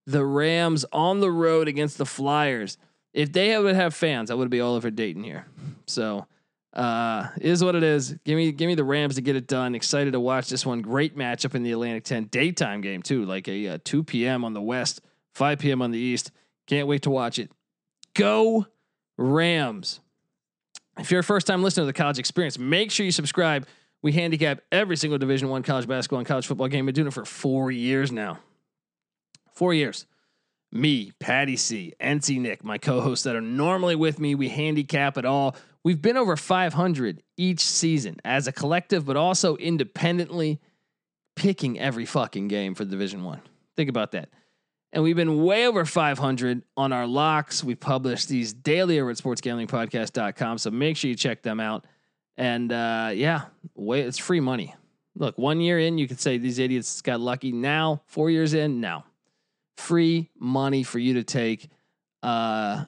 the 0.05 0.25
Rams 0.25 0.85
on 0.91 1.19
the 1.19 1.31
road 1.31 1.67
against 1.67 1.97
the 1.97 2.05
Flyers. 2.05 2.77
If 3.13 3.31
they 3.31 3.57
would 3.57 3.75
have 3.75 3.93
fans, 3.93 4.29
I 4.29 4.33
would 4.33 4.49
be 4.49 4.61
all 4.61 4.75
over 4.75 4.91
Dayton 4.91 5.23
here. 5.23 5.45
So 5.87 6.27
uh 6.73 7.29
is 7.39 7.63
what 7.63 7.75
it 7.75 7.83
is. 7.83 8.15
Give 8.25 8.35
me 8.35 8.51
give 8.51 8.67
me 8.67 8.75
the 8.75 8.83
Rams 8.83 9.15
to 9.15 9.21
get 9.21 9.35
it 9.35 9.47
done. 9.47 9.75
Excited 9.75 10.11
to 10.11 10.19
watch 10.19 10.49
this 10.49 10.65
one. 10.65 10.81
Great 10.81 11.17
matchup 11.17 11.55
in 11.55 11.63
the 11.63 11.71
Atlantic 11.71 12.03
10 12.03 12.25
daytime 12.25 12.81
game 12.81 13.01
too, 13.01 13.25
like 13.25 13.47
a 13.47 13.67
uh, 13.69 13.77
2 13.83 14.03
p.m. 14.03 14.43
on 14.43 14.53
the 14.53 14.61
west, 14.61 15.01
5 15.33 15.59
p.m. 15.59 15.81
on 15.81 15.91
the 15.91 15.99
east. 15.99 16.31
Can't 16.67 16.87
wait 16.87 17.03
to 17.03 17.09
watch 17.09 17.39
it. 17.39 17.51
Go 18.13 18.65
Rams. 19.17 20.01
If 20.97 21.11
you're 21.11 21.19
a 21.19 21.23
first 21.23 21.47
time 21.47 21.63
listener 21.63 21.83
to 21.83 21.87
the 21.87 21.93
college 21.93 22.19
experience, 22.19 22.57
make 22.57 22.91
sure 22.91 23.05
you 23.05 23.11
subscribe. 23.11 23.67
We 24.01 24.11
handicap 24.11 24.61
every 24.71 24.97
single 24.97 25.17
Division 25.17 25.49
One 25.49 25.63
college 25.63 25.87
basketball 25.87 26.19
and 26.19 26.27
college 26.27 26.45
football 26.45 26.67
game. 26.67 26.85
We've 26.85 26.93
been 26.93 27.03
doing 27.03 27.07
it 27.07 27.13
for 27.13 27.25
four 27.25 27.71
years 27.71 28.11
now. 28.11 28.39
Four 29.55 29.73
years. 29.73 30.05
Me, 30.71 31.13
Patty 31.19 31.55
C, 31.55 31.93
NC 32.01 32.41
Nick, 32.41 32.63
my 32.63 32.77
co-hosts 32.77 33.23
that 33.23 33.35
are 33.35 33.41
normally 33.41 33.95
with 33.95 34.19
me, 34.19 34.35
we 34.35 34.49
handicap 34.49 35.17
it 35.17 35.23
all. 35.23 35.55
We've 35.83 36.01
been 36.01 36.17
over 36.17 36.35
500 36.35 37.23
each 37.37 37.61
season 37.61 38.17
as 38.25 38.47
a 38.47 38.51
collective, 38.51 39.05
but 39.05 39.15
also 39.15 39.55
independently 39.55 40.59
picking 41.35 41.79
every 41.79 42.05
fucking 42.05 42.49
game 42.49 42.75
for 42.75 42.83
Division 42.83 43.23
One. 43.23 43.39
Think 43.77 43.89
about 43.89 44.11
that. 44.11 44.29
And 44.91 45.03
we've 45.03 45.15
been 45.15 45.43
way 45.43 45.67
over 45.67 45.85
500 45.85 46.63
on 46.75 46.91
our 46.91 47.07
locks. 47.07 47.63
We 47.63 47.75
publish 47.75 48.25
these 48.25 48.53
daily 48.53 48.99
over 48.99 49.11
at 49.11 49.17
sportsgamblingpodcast.com. 49.17 50.57
So 50.57 50.71
make 50.71 50.97
sure 50.97 51.09
you 51.09 51.15
check 51.15 51.41
them 51.41 51.59
out. 51.59 51.85
And 52.37 52.71
uh, 52.71 53.11
yeah, 53.13 53.43
way 53.75 54.01
it's 54.01 54.17
free 54.17 54.39
money. 54.39 54.75
Look, 55.15 55.37
one 55.37 55.61
year 55.61 55.79
in, 55.79 55.97
you 55.97 56.07
could 56.07 56.19
say 56.19 56.37
these 56.37 56.59
idiots 56.59 57.01
got 57.01 57.21
lucky. 57.21 57.53
Now, 57.53 58.01
four 58.07 58.29
years 58.29 58.53
in, 58.53 58.81
now 58.81 59.05
free 59.77 60.29
money 60.39 60.83
for 60.83 60.99
you 60.99 61.15
to 61.15 61.23
take 61.23 61.69
uh, 62.23 62.85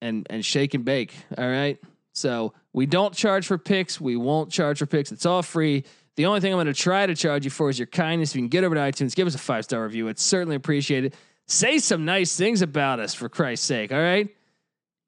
and 0.00 0.26
and 0.30 0.44
shake 0.44 0.74
and 0.74 0.84
bake. 0.84 1.14
All 1.36 1.48
right. 1.48 1.78
So 2.12 2.52
we 2.72 2.86
don't 2.86 3.14
charge 3.14 3.46
for 3.46 3.58
picks. 3.58 4.00
We 4.00 4.16
won't 4.16 4.50
charge 4.50 4.78
for 4.78 4.86
picks. 4.86 5.12
It's 5.12 5.26
all 5.26 5.42
free. 5.42 5.84
The 6.16 6.26
only 6.26 6.40
thing 6.40 6.52
I'm 6.52 6.56
going 6.56 6.66
to 6.66 6.74
try 6.74 7.06
to 7.06 7.14
charge 7.14 7.44
you 7.44 7.50
for 7.50 7.70
is 7.70 7.78
your 7.78 7.86
kindness. 7.86 8.30
If 8.30 8.36
you 8.36 8.42
can 8.42 8.48
get 8.48 8.62
over 8.62 8.74
to 8.76 8.80
iTunes, 8.80 9.16
give 9.16 9.26
us 9.26 9.34
a 9.34 9.38
five 9.38 9.64
star 9.64 9.82
review. 9.82 10.08
It's 10.08 10.22
certainly 10.22 10.56
appreciated. 10.56 11.14
Say 11.46 11.78
some 11.78 12.04
nice 12.04 12.36
things 12.36 12.62
about 12.62 13.00
us, 13.00 13.14
for 13.14 13.28
Christ's 13.28 13.66
sake. 13.66 13.92
All 13.92 13.98
right. 13.98 14.28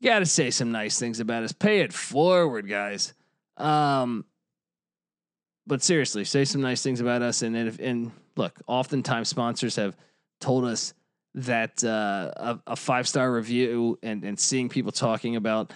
You 0.01 0.11
got 0.11 0.19
to 0.19 0.27
say 0.27 0.51
some 0.51 0.73
nice 0.73 0.99
things 0.99 1.21
about 1.21 1.45
us. 1.45 1.53
Pay 1.53 1.81
it 1.81 1.93
forward, 1.93 2.69
guys. 2.69 3.15
Um, 3.57 4.25
but 5.67 5.83
seriously, 5.83 6.25
say 6.25 6.45
some 6.45 6.61
nice 6.61 6.83
things 6.83 7.01
about 7.01 7.23
us. 7.23 7.43
And 7.43 7.57
and, 7.57 7.69
if, 7.69 7.79
and 7.79 8.11
look, 8.37 8.61
oftentimes 8.67 9.29
sponsors 9.29 9.77
have 9.77 9.97
told 10.41 10.65
us 10.65 10.93
that 11.37 11.85
uh, 11.85 12.33
a, 12.37 12.61
a 12.69 12.77
five 12.77 13.07
star 13.07 13.31
review 13.33 13.99
and 14.03 14.25
and 14.25 14.39
seeing 14.41 14.69
people 14.69 14.91
talking 14.91 15.37
about 15.37 15.73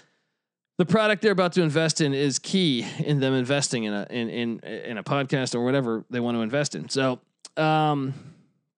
the 0.78 0.86
product 0.86 1.20
they're 1.20 1.32
about 1.32 1.52
to 1.52 1.62
invest 1.62 2.00
in 2.00 2.14
is 2.14 2.38
key 2.38 2.86
in 2.98 3.20
them 3.20 3.34
investing 3.34 3.84
in 3.84 3.92
a 3.92 4.06
in 4.08 4.30
in 4.30 4.60
in 4.60 4.98
a 4.98 5.04
podcast 5.04 5.54
or 5.54 5.62
whatever 5.62 6.04
they 6.08 6.20
want 6.20 6.36
to 6.36 6.40
invest 6.40 6.74
in. 6.74 6.88
So 6.88 7.20
um, 7.58 8.14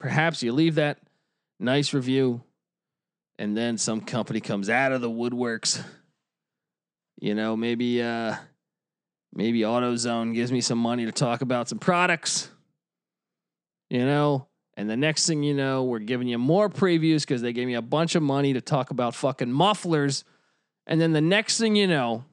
perhaps 0.00 0.42
you 0.42 0.52
leave 0.52 0.74
that 0.74 0.98
nice 1.60 1.94
review, 1.94 2.42
and 3.38 3.56
then 3.56 3.78
some 3.78 4.00
company 4.00 4.40
comes 4.40 4.68
out 4.68 4.90
of 4.90 5.00
the 5.00 5.10
woodworks. 5.10 5.80
You 7.20 7.36
know, 7.36 7.56
maybe 7.56 8.02
uh, 8.02 8.34
maybe 9.32 9.60
AutoZone 9.60 10.34
gives 10.34 10.50
me 10.50 10.60
some 10.60 10.78
money 10.78 11.04
to 11.04 11.12
talk 11.12 11.40
about 11.40 11.68
some 11.68 11.78
products. 11.78 12.50
You 13.90 14.04
know, 14.04 14.48
and 14.82 14.90
the 14.90 14.96
next 14.96 15.28
thing 15.28 15.44
you 15.44 15.54
know, 15.54 15.84
we're 15.84 16.00
giving 16.00 16.26
you 16.26 16.38
more 16.38 16.68
previews 16.68 17.20
because 17.20 17.40
they 17.40 17.52
gave 17.52 17.68
me 17.68 17.74
a 17.74 17.80
bunch 17.80 18.16
of 18.16 18.22
money 18.24 18.52
to 18.54 18.60
talk 18.60 18.90
about 18.90 19.14
fucking 19.14 19.52
mufflers. 19.52 20.24
And 20.88 21.00
then 21.00 21.12
the 21.12 21.20
next 21.20 21.58
thing 21.58 21.76
you 21.76 21.86
know, 21.86 22.24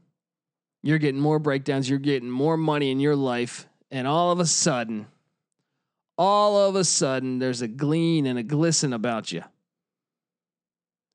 you're 0.81 0.97
getting 0.97 1.21
more 1.21 1.37
breakdowns, 1.37 1.87
you're 1.87 1.99
getting 1.99 2.31
more 2.31 2.57
money 2.57 2.89
in 2.89 2.99
your 2.99 3.15
life. 3.15 3.67
And 3.91 4.07
all 4.07 4.31
of 4.31 4.39
a 4.39 4.47
sudden, 4.47 5.05
all 6.17 6.57
of 6.67 6.75
a 6.75 6.83
sudden, 6.83 7.37
there's 7.37 7.61
a 7.61 7.67
gleam 7.67 8.25
and 8.25 8.39
a 8.39 8.43
glisten 8.43 8.93
about 8.93 9.31
you. 9.31 9.43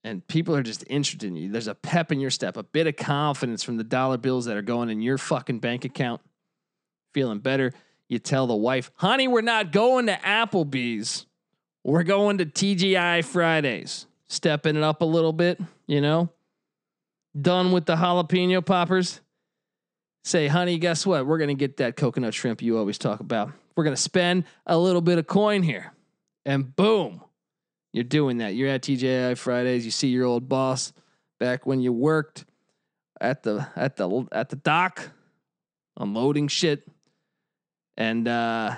And 0.05 0.25
people 0.29 0.55
are 0.55 0.63
just 0.63 0.85
interested 0.89 1.27
in 1.27 1.35
you. 1.35 1.51
There's 1.51 1.67
a 1.67 1.75
pep 1.75 2.13
in 2.13 2.21
your 2.21 2.31
step, 2.31 2.57
a 2.57 2.63
bit 2.63 2.87
of 2.87 2.95
confidence 2.95 3.65
from 3.65 3.77
the 3.77 3.83
dollar 3.83 4.19
bills 4.19 4.45
that 4.45 4.57
are 4.57 4.63
going 4.63 4.89
in 4.89 5.03
your 5.03 5.19
fucking 5.19 5.59
bank 5.59 5.85
account. 5.85 6.21
Feeling 7.13 7.41
better 7.41 7.73
you 8.09 8.19
tell 8.19 8.47
the 8.47 8.55
wife, 8.55 8.91
honey, 8.97 9.29
we're 9.29 9.41
not 9.41 9.73
going 9.73 10.07
to 10.07 10.15
Applebee's. 10.15 11.27
We're 11.83 12.03
going 12.03 12.39
to 12.39 12.47
TGI 12.47 13.25
Fridays. 13.25 14.07
Stepping 14.29 14.77
it 14.77 14.83
up 14.83 15.03
a 15.03 15.05
little 15.05 15.33
bit. 15.33 15.61
you 15.87 16.01
know, 16.01 16.31
done 17.41 17.73
with 17.73 17.87
the 17.87 17.97
jalapeno 17.97 18.65
poppers. 18.65 19.21
Say, 20.25 20.49
honey, 20.49 20.79
guess 20.79 21.05
what? 21.05 21.27
We're 21.27 21.39
going 21.39 21.49
to 21.49 21.55
get 21.55 21.77
that 21.77 21.97
coconut 21.97 22.33
shrimp 22.33 22.63
you 22.63 22.79
always 22.79 22.97
talk 22.97 23.21
about. 23.21 23.53
We're 23.77 23.85
going 23.85 23.97
to 23.97 24.01
spend 24.01 24.45
a 24.67 24.79
little 24.79 25.03
bit 25.03 25.19
of 25.19 25.27
coin 25.27 25.63
here. 25.63 25.93
And 26.47 26.75
boom, 26.75 27.23
you're 27.93 28.05
doing 28.05 28.39
that. 28.39 28.55
You're 28.55 28.71
at 28.71 28.83
TGI 28.83 29.37
Fridays. 29.37 29.85
You 29.85 29.91
see 29.91 30.09
your 30.09 30.25
old 30.25 30.49
boss 30.49 30.93
back 31.39 31.67
when 31.67 31.81
you 31.81 31.93
worked 31.93 32.45
at 33.21 33.43
the 33.43 33.67
at 33.77 33.97
the 33.97 34.27
at 34.33 34.49
the 34.49 34.57
dock 34.57 35.11
unloading 35.99 36.49
shit. 36.49 36.87
And 37.97 38.27
uh, 38.27 38.77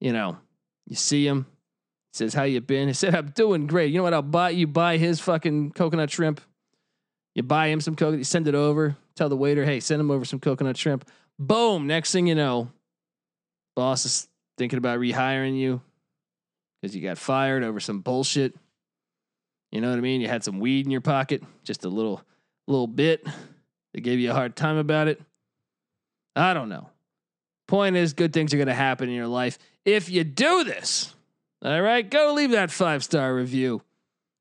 you 0.00 0.12
know, 0.12 0.38
you 0.86 0.96
see 0.96 1.26
him. 1.26 1.46
He 2.12 2.18
says, 2.18 2.34
How 2.34 2.44
you 2.44 2.60
been? 2.60 2.88
He 2.88 2.94
said, 2.94 3.14
I'm 3.14 3.30
doing 3.30 3.66
great. 3.66 3.92
You 3.92 3.98
know 3.98 4.04
what? 4.04 4.14
I'll 4.14 4.22
buy 4.22 4.50
you 4.50 4.66
buy 4.66 4.96
his 4.96 5.20
fucking 5.20 5.72
coconut 5.72 6.10
shrimp. 6.10 6.40
You 7.34 7.42
buy 7.42 7.68
him 7.68 7.80
some 7.80 7.96
coconut, 7.96 8.18
you 8.18 8.24
send 8.24 8.46
it 8.46 8.54
over, 8.54 8.96
tell 9.14 9.30
the 9.30 9.36
waiter, 9.36 9.64
hey, 9.64 9.80
send 9.80 10.00
him 10.00 10.10
over 10.10 10.24
some 10.24 10.38
coconut 10.38 10.76
shrimp. 10.76 11.08
Boom. 11.38 11.86
Next 11.86 12.12
thing 12.12 12.26
you 12.26 12.34
know, 12.34 12.68
boss 13.74 14.04
is 14.04 14.28
thinking 14.58 14.76
about 14.76 14.98
rehiring 14.98 15.56
you 15.56 15.80
because 16.80 16.94
you 16.94 17.02
got 17.02 17.16
fired 17.16 17.64
over 17.64 17.80
some 17.80 18.00
bullshit. 18.00 18.54
You 19.70 19.80
know 19.80 19.88
what 19.88 19.96
I 19.96 20.02
mean? 20.02 20.20
You 20.20 20.28
had 20.28 20.44
some 20.44 20.60
weed 20.60 20.84
in 20.84 20.90
your 20.90 21.00
pocket, 21.00 21.42
just 21.64 21.84
a 21.84 21.88
little 21.88 22.22
little 22.68 22.86
bit. 22.86 23.26
They 23.94 24.00
gave 24.00 24.18
you 24.18 24.30
a 24.30 24.34
hard 24.34 24.56
time 24.56 24.76
about 24.76 25.08
it. 25.08 25.20
I 26.36 26.54
don't 26.54 26.68
know. 26.68 26.88
Point 27.66 27.96
is, 27.96 28.12
good 28.12 28.32
things 28.32 28.52
are 28.52 28.58
going 28.58 28.66
to 28.66 28.74
happen 28.74 29.08
in 29.08 29.14
your 29.14 29.28
life 29.28 29.58
if 29.84 30.08
you 30.08 30.24
do 30.24 30.64
this. 30.64 31.14
All 31.64 31.80
right, 31.80 32.08
go 32.08 32.34
leave 32.34 32.50
that 32.50 32.70
five 32.70 33.04
star 33.04 33.34
review. 33.34 33.82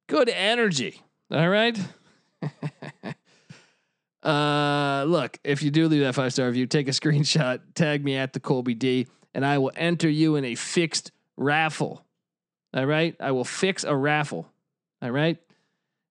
Good 0.08 0.30
energy. 0.30 1.02
All 1.32 1.48
right. 1.48 1.80
uh, 4.24 5.06
look, 5.08 5.38
if 5.44 5.62
you 5.62 5.72
do 5.72 5.88
leave 5.88 6.02
that 6.02 6.16
five 6.16 6.34
star 6.34 6.48
review, 6.48 6.66
take 6.66 6.88
a 6.88 6.92
screenshot, 6.92 7.60
tag 7.76 8.04
me 8.04 8.16
at 8.16 8.34
the 8.34 8.40
Colby 8.40 8.74
D, 8.74 9.08
and 9.34 9.46
I 9.46 9.60
will 9.60 9.72
enter 9.76 10.10
you 10.10 10.36
in 10.36 10.46
a 10.46 10.56
fixed 10.56 11.12
raffle. 11.38 12.04
All 12.74 12.86
right, 12.86 13.16
I 13.20 13.32
will 13.32 13.46
fix 13.46 13.84
a 13.84 13.96
raffle. 13.96 14.48
All 15.02 15.12
right, 15.12 15.38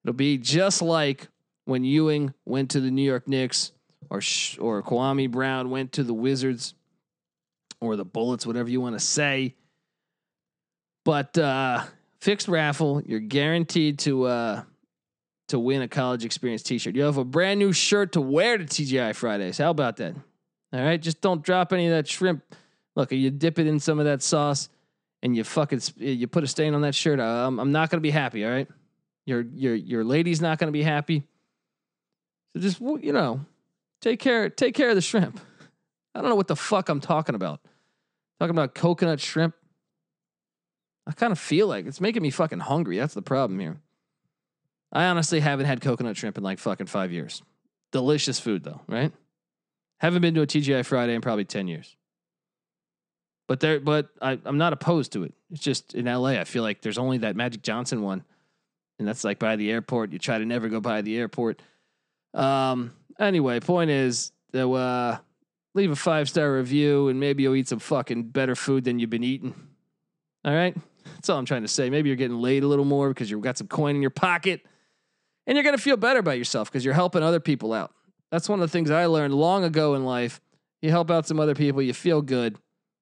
it'll 0.04 0.14
be 0.14 0.38
just 0.38 0.80
like 0.80 1.28
when 1.64 1.84
Ewing 1.84 2.34
went 2.44 2.70
to 2.70 2.80
the 2.80 2.90
New 2.90 3.02
York 3.02 3.26
Knicks, 3.26 3.72
or 4.08 4.18
or 4.60 4.82
Kwame 4.82 5.30
Brown 5.30 5.70
went 5.70 5.92
to 5.92 6.04
the 6.04 6.14
Wizards, 6.14 6.74
or 7.80 7.96
the 7.96 8.04
Bullets, 8.04 8.46
whatever 8.46 8.68
you 8.68 8.80
want 8.80 8.96
to 8.96 9.04
say. 9.04 9.54
But 11.04 11.36
uh, 11.38 11.84
fixed 12.20 12.48
raffle, 12.48 13.02
you're 13.04 13.20
guaranteed 13.20 13.98
to 14.00 14.24
uh, 14.24 14.62
to 15.48 15.58
win 15.58 15.82
a 15.82 15.88
college 15.88 16.24
experience 16.24 16.62
T-shirt. 16.62 16.94
You 16.94 17.02
have 17.02 17.16
a 17.16 17.24
brand 17.24 17.58
new 17.58 17.72
shirt 17.72 18.12
to 18.12 18.20
wear 18.20 18.58
to 18.58 18.64
TGI 18.64 19.14
Fridays. 19.14 19.58
How 19.58 19.70
about 19.70 19.96
that? 19.96 20.14
All 20.72 20.80
right, 20.80 21.00
just 21.00 21.20
don't 21.20 21.42
drop 21.42 21.72
any 21.72 21.86
of 21.86 21.92
that 21.92 22.06
shrimp. 22.06 22.42
Look, 22.94 23.10
you 23.12 23.30
dip 23.30 23.58
it 23.58 23.66
in 23.66 23.80
some 23.80 23.98
of 23.98 24.04
that 24.04 24.22
sauce, 24.22 24.68
and 25.22 25.36
you 25.36 25.42
fucking 25.42 25.80
you 25.96 26.26
put 26.26 26.44
a 26.44 26.46
stain 26.46 26.74
on 26.74 26.82
that 26.82 26.94
shirt. 26.94 27.18
I'm, 27.18 27.58
I'm 27.58 27.72
not 27.72 27.90
gonna 27.90 28.00
be 28.00 28.10
happy. 28.10 28.44
All 28.44 28.50
right, 28.50 28.68
your 29.26 29.40
your 29.40 29.74
your 29.74 30.04
lady's 30.04 30.40
not 30.40 30.58
gonna 30.58 30.72
be 30.72 30.82
happy. 30.82 31.24
So 32.52 32.60
just 32.60 32.80
you 32.80 33.12
know, 33.12 33.44
take 34.00 34.20
care 34.20 34.50
take 34.50 34.74
care 34.74 34.90
of 34.90 34.94
the 34.94 35.00
shrimp. 35.00 35.40
I 36.14 36.20
don't 36.20 36.28
know 36.28 36.36
what 36.36 36.48
the 36.48 36.56
fuck 36.56 36.88
I'm 36.88 37.00
talking 37.00 37.34
about. 37.34 37.60
Talking 38.40 38.50
about 38.56 38.74
coconut 38.74 39.20
shrimp. 39.20 39.54
I 41.06 41.12
kind 41.12 41.30
of 41.30 41.38
feel 41.38 41.66
like 41.66 41.86
it's 41.86 42.00
making 42.00 42.22
me 42.22 42.30
fucking 42.30 42.60
hungry. 42.60 42.96
That's 42.96 43.12
the 43.12 43.20
problem 43.20 43.60
here. 43.60 43.76
I 44.92 45.04
honestly 45.04 45.40
haven't 45.40 45.66
had 45.66 45.82
coconut 45.82 46.16
shrimp 46.16 46.38
in 46.38 46.42
like 46.42 46.58
fucking 46.58 46.86
five 46.86 47.12
years. 47.12 47.42
Delicious 47.92 48.40
food 48.40 48.64
though, 48.64 48.80
right? 48.88 49.12
Haven't 49.98 50.22
been 50.22 50.34
to 50.34 50.42
a 50.42 50.46
TGI 50.46 50.86
Friday 50.86 51.14
in 51.14 51.20
probably 51.20 51.44
10 51.44 51.68
years. 51.68 51.96
But 53.46 53.60
there, 53.60 53.78
but 53.78 54.08
I, 54.22 54.38
I'm 54.44 54.56
not 54.56 54.72
opposed 54.72 55.12
to 55.12 55.24
it. 55.24 55.34
It's 55.50 55.60
just 55.60 55.94
in 55.94 56.06
LA, 56.06 56.30
I 56.30 56.44
feel 56.44 56.62
like 56.62 56.80
there's 56.80 56.98
only 56.98 57.18
that 57.18 57.36
Magic 57.36 57.62
Johnson 57.62 58.00
one. 58.00 58.24
And 58.98 59.06
that's 59.06 59.24
like 59.24 59.38
by 59.38 59.56
the 59.56 59.70
airport. 59.70 60.12
You 60.12 60.18
try 60.18 60.38
to 60.38 60.46
never 60.46 60.68
go 60.68 60.80
by 60.80 61.02
the 61.02 61.18
airport. 61.18 61.60
Um, 62.32 62.92
anyway, 63.18 63.60
point 63.60 63.90
is 63.90 64.32
that 64.52 64.66
uh 64.66 65.18
leave 65.74 65.90
a 65.90 65.96
five 65.96 66.28
star 66.28 66.54
review 66.54 67.08
and 67.08 67.20
maybe 67.20 67.42
you'll 67.42 67.54
eat 67.54 67.68
some 67.68 67.78
fucking 67.78 68.24
better 68.24 68.54
food 68.54 68.84
than 68.84 68.98
you've 68.98 69.10
been 69.10 69.24
eating. 69.24 69.54
All 70.44 70.54
right? 70.54 70.76
That's 71.14 71.28
all 71.28 71.38
I'm 71.38 71.44
trying 71.44 71.62
to 71.62 71.68
say. 71.68 71.90
Maybe 71.90 72.08
you're 72.08 72.16
getting 72.16 72.38
laid 72.38 72.62
a 72.62 72.66
little 72.66 72.84
more 72.84 73.08
because 73.08 73.30
you've 73.30 73.40
got 73.40 73.58
some 73.58 73.68
coin 73.68 73.94
in 73.96 74.02
your 74.02 74.10
pocket 74.10 74.62
and 75.46 75.56
you're 75.56 75.64
going 75.64 75.76
to 75.76 75.82
feel 75.82 75.96
better 75.96 76.20
about 76.20 76.38
yourself 76.38 76.70
because 76.70 76.84
you're 76.84 76.94
helping 76.94 77.22
other 77.22 77.40
people 77.40 77.72
out. 77.72 77.92
That's 78.30 78.48
one 78.48 78.60
of 78.60 78.68
the 78.68 78.72
things 78.72 78.90
I 78.90 79.06
learned 79.06 79.34
long 79.34 79.64
ago 79.64 79.94
in 79.94 80.04
life. 80.04 80.40
You 80.82 80.90
help 80.90 81.10
out 81.10 81.26
some 81.26 81.40
other 81.40 81.54
people, 81.54 81.82
you 81.82 81.92
feel 81.92 82.22
good, 82.22 82.56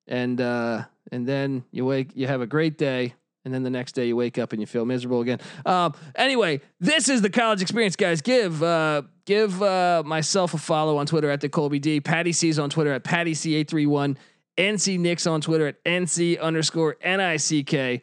and 0.08 0.40
uh, 0.40 0.84
and 1.12 1.26
then 1.26 1.64
you 1.70 1.84
wake, 1.84 2.10
you 2.14 2.26
have 2.26 2.40
a 2.40 2.46
great 2.46 2.76
day, 2.76 3.14
and 3.48 3.54
then 3.54 3.62
the 3.62 3.70
next 3.70 3.92
day 3.92 4.06
you 4.06 4.14
wake 4.14 4.36
up 4.36 4.52
and 4.52 4.60
you 4.60 4.66
feel 4.66 4.84
miserable 4.84 5.22
again. 5.22 5.40
Um, 5.64 5.94
anyway, 6.14 6.60
this 6.80 7.08
is 7.08 7.22
the 7.22 7.30
college 7.30 7.62
experience, 7.62 7.96
guys. 7.96 8.20
Give 8.20 8.62
uh, 8.62 9.02
give 9.24 9.62
uh, 9.62 10.02
myself 10.04 10.52
a 10.52 10.58
follow 10.58 10.98
on 10.98 11.06
Twitter 11.06 11.30
at 11.30 11.40
the 11.40 11.48
Colby 11.48 11.78
D. 11.78 12.00
Patty 12.00 12.32
C's 12.32 12.58
on 12.58 12.68
Twitter 12.68 12.92
at 12.92 13.04
Patty 13.04 13.32
C 13.32 13.54
eight 13.54 13.68
three 13.70 13.86
one. 13.86 14.18
NC 14.58 14.98
Nicks 14.98 15.26
on 15.26 15.40
Twitter 15.40 15.68
at 15.68 15.82
NC 15.84 16.38
underscore 16.38 16.96
N 17.00 17.20
I 17.20 17.38
C 17.38 17.62
K. 17.62 18.02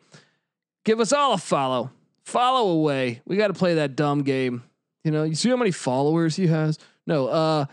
Give 0.83 0.99
us 0.99 1.13
all 1.13 1.33
a 1.33 1.37
follow 1.37 1.91
follow 2.25 2.71
away. 2.71 3.21
We 3.25 3.37
got 3.37 3.47
to 3.47 3.53
play 3.53 3.75
that 3.75 3.95
dumb 3.95 4.23
game. 4.23 4.63
You 5.03 5.11
know, 5.11 5.23
you 5.23 5.35
see 5.35 5.49
how 5.49 5.57
many 5.57 5.71
followers 5.71 6.35
he 6.35 6.47
has? 6.47 6.79
No, 7.07 7.27
uh, 7.27 7.65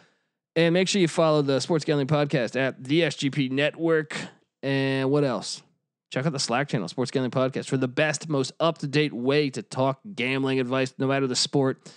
and 0.54 0.74
make 0.74 0.86
sure 0.86 1.00
you 1.00 1.08
follow 1.08 1.40
the 1.40 1.60
Sports 1.60 1.86
Gambling 1.86 2.06
Podcast 2.06 2.56
at 2.56 2.84
the 2.84 3.00
SGP 3.00 3.50
Network. 3.50 4.14
And 4.62 5.10
what 5.10 5.24
else? 5.24 5.62
Check 6.12 6.26
out 6.26 6.32
the 6.32 6.38
Slack 6.38 6.68
channel, 6.68 6.88
Sports 6.88 7.10
Gambling 7.10 7.30
Podcast, 7.30 7.70
for 7.70 7.78
the 7.78 7.88
best, 7.88 8.28
most 8.28 8.52
up 8.60 8.76
to 8.78 8.86
date 8.86 9.14
way 9.14 9.48
to 9.48 9.62
talk 9.62 9.98
gambling 10.14 10.60
advice, 10.60 10.92
no 10.98 11.06
matter 11.06 11.26
the 11.26 11.34
sport. 11.34 11.90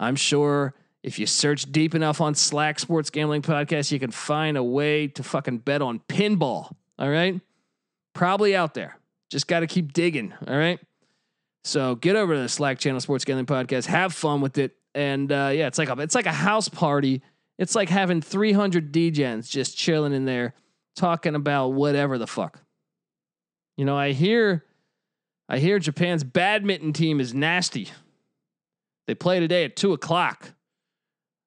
I'm 0.00 0.16
sure 0.16 0.74
if 1.02 1.18
you 1.18 1.26
search 1.26 1.70
deep 1.70 1.94
enough 1.94 2.22
on 2.22 2.34
Slack 2.34 2.78
Sports 2.78 3.10
Gambling 3.10 3.42
Podcast, 3.42 3.92
you 3.92 3.98
can 3.98 4.12
find 4.12 4.56
a 4.56 4.62
way 4.62 5.08
to 5.08 5.22
fucking 5.22 5.58
bet 5.58 5.82
on 5.82 6.00
pinball. 6.08 6.72
All 6.98 7.10
right. 7.10 7.38
Probably 8.14 8.56
out 8.56 8.72
there. 8.72 8.98
Just 9.30 9.46
got 9.46 9.60
to 9.60 9.66
keep 9.66 9.92
digging. 9.92 10.32
All 10.48 10.56
right. 10.56 10.80
So 11.62 11.96
get 11.96 12.16
over 12.16 12.34
to 12.34 12.40
the 12.40 12.48
Slack 12.48 12.78
channel, 12.78 12.98
Sports 12.98 13.26
Gambling 13.26 13.44
Podcast. 13.44 13.84
Have 13.84 14.14
fun 14.14 14.40
with 14.40 14.56
it, 14.56 14.74
and 14.94 15.30
uh, 15.30 15.50
yeah, 15.52 15.66
it's 15.66 15.76
like 15.76 15.90
a 15.90 16.00
it's 16.00 16.14
like 16.14 16.24
a 16.24 16.32
house 16.32 16.70
party. 16.70 17.20
It's 17.58 17.74
like 17.74 17.90
having 17.90 18.22
300 18.22 18.90
DJs 18.90 19.50
just 19.50 19.76
chilling 19.76 20.14
in 20.14 20.24
there, 20.24 20.54
talking 20.96 21.34
about 21.34 21.74
whatever 21.74 22.16
the 22.16 22.26
fuck. 22.26 22.62
You 23.76 23.84
know, 23.84 23.96
I 23.96 24.12
hear, 24.12 24.64
I 25.48 25.58
hear 25.58 25.78
Japan's 25.78 26.24
badminton 26.24 26.92
team 26.92 27.20
is 27.20 27.32
nasty. 27.32 27.88
They 29.06 29.14
play 29.14 29.40
today 29.40 29.64
at 29.64 29.76
two 29.76 29.92
o'clock. 29.92 30.52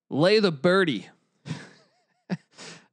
Lay 0.09 0.39
the 0.39 0.51
birdie. 0.51 1.07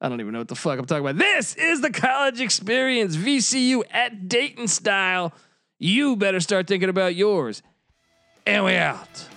I 0.01 0.09
don't 0.09 0.21
even 0.21 0.33
know 0.33 0.39
what 0.41 0.49
the 0.49 0.55
fuck 0.55 0.79
I'm 0.79 0.87
talking 0.87 1.05
about. 1.05 1.19
This 1.19 1.55
is 1.57 1.81
the 1.81 1.91
college 1.91 2.41
experience, 2.41 3.17
VCU 3.17 3.83
at 3.91 4.29
Dayton 4.29 4.69
style. 4.69 5.33
You 5.79 6.17
better 6.17 6.41
start 6.41 6.67
thinking 6.67 6.89
about 6.89 7.15
yours. 7.15 7.63
And 8.47 8.65
we 8.65 8.77
out. 8.77 9.30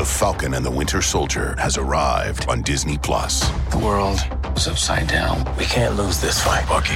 The 0.00 0.06
Falcon 0.06 0.54
and 0.54 0.64
the 0.64 0.70
Winter 0.70 1.02
Soldier 1.02 1.54
has 1.58 1.76
arrived 1.76 2.48
on 2.48 2.62
Disney 2.62 2.96
Plus. 2.96 3.46
The 3.68 3.76
world 3.76 4.18
is 4.56 4.66
upside 4.66 5.06
down. 5.08 5.44
We 5.58 5.66
can't 5.66 5.94
lose 5.94 6.18
this 6.18 6.42
fight, 6.42 6.66
Bucky. 6.66 6.94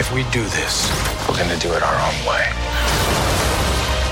If 0.00 0.10
we 0.10 0.22
do 0.32 0.42
this, 0.56 0.88
we're 1.28 1.36
going 1.36 1.50
to 1.50 1.58
do 1.58 1.74
it 1.74 1.82
our 1.82 1.94
own 1.94 2.16
way. 2.24 2.48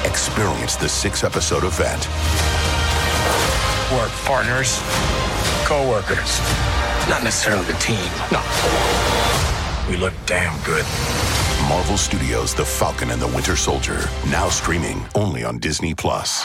Experience 0.06 0.76
the 0.76 0.90
six 0.90 1.24
episode 1.24 1.64
event. 1.64 2.06
We're 3.90 4.10
partners, 4.26 4.78
co 5.64 5.88
workers, 5.88 6.40
not 7.08 7.24
necessarily 7.24 7.64
the 7.64 7.78
team. 7.78 8.10
No. 8.30 8.42
We 9.88 9.96
look 9.96 10.12
damn 10.26 10.54
good. 10.64 10.84
Marvel 11.66 11.96
Studios' 11.96 12.52
The 12.52 12.66
Falcon 12.66 13.10
and 13.10 13.22
the 13.22 13.28
Winter 13.28 13.56
Soldier, 13.56 14.06
now 14.28 14.50
streaming 14.50 15.02
only 15.14 15.44
on 15.44 15.58
Disney 15.58 15.94
Plus. 15.94 16.44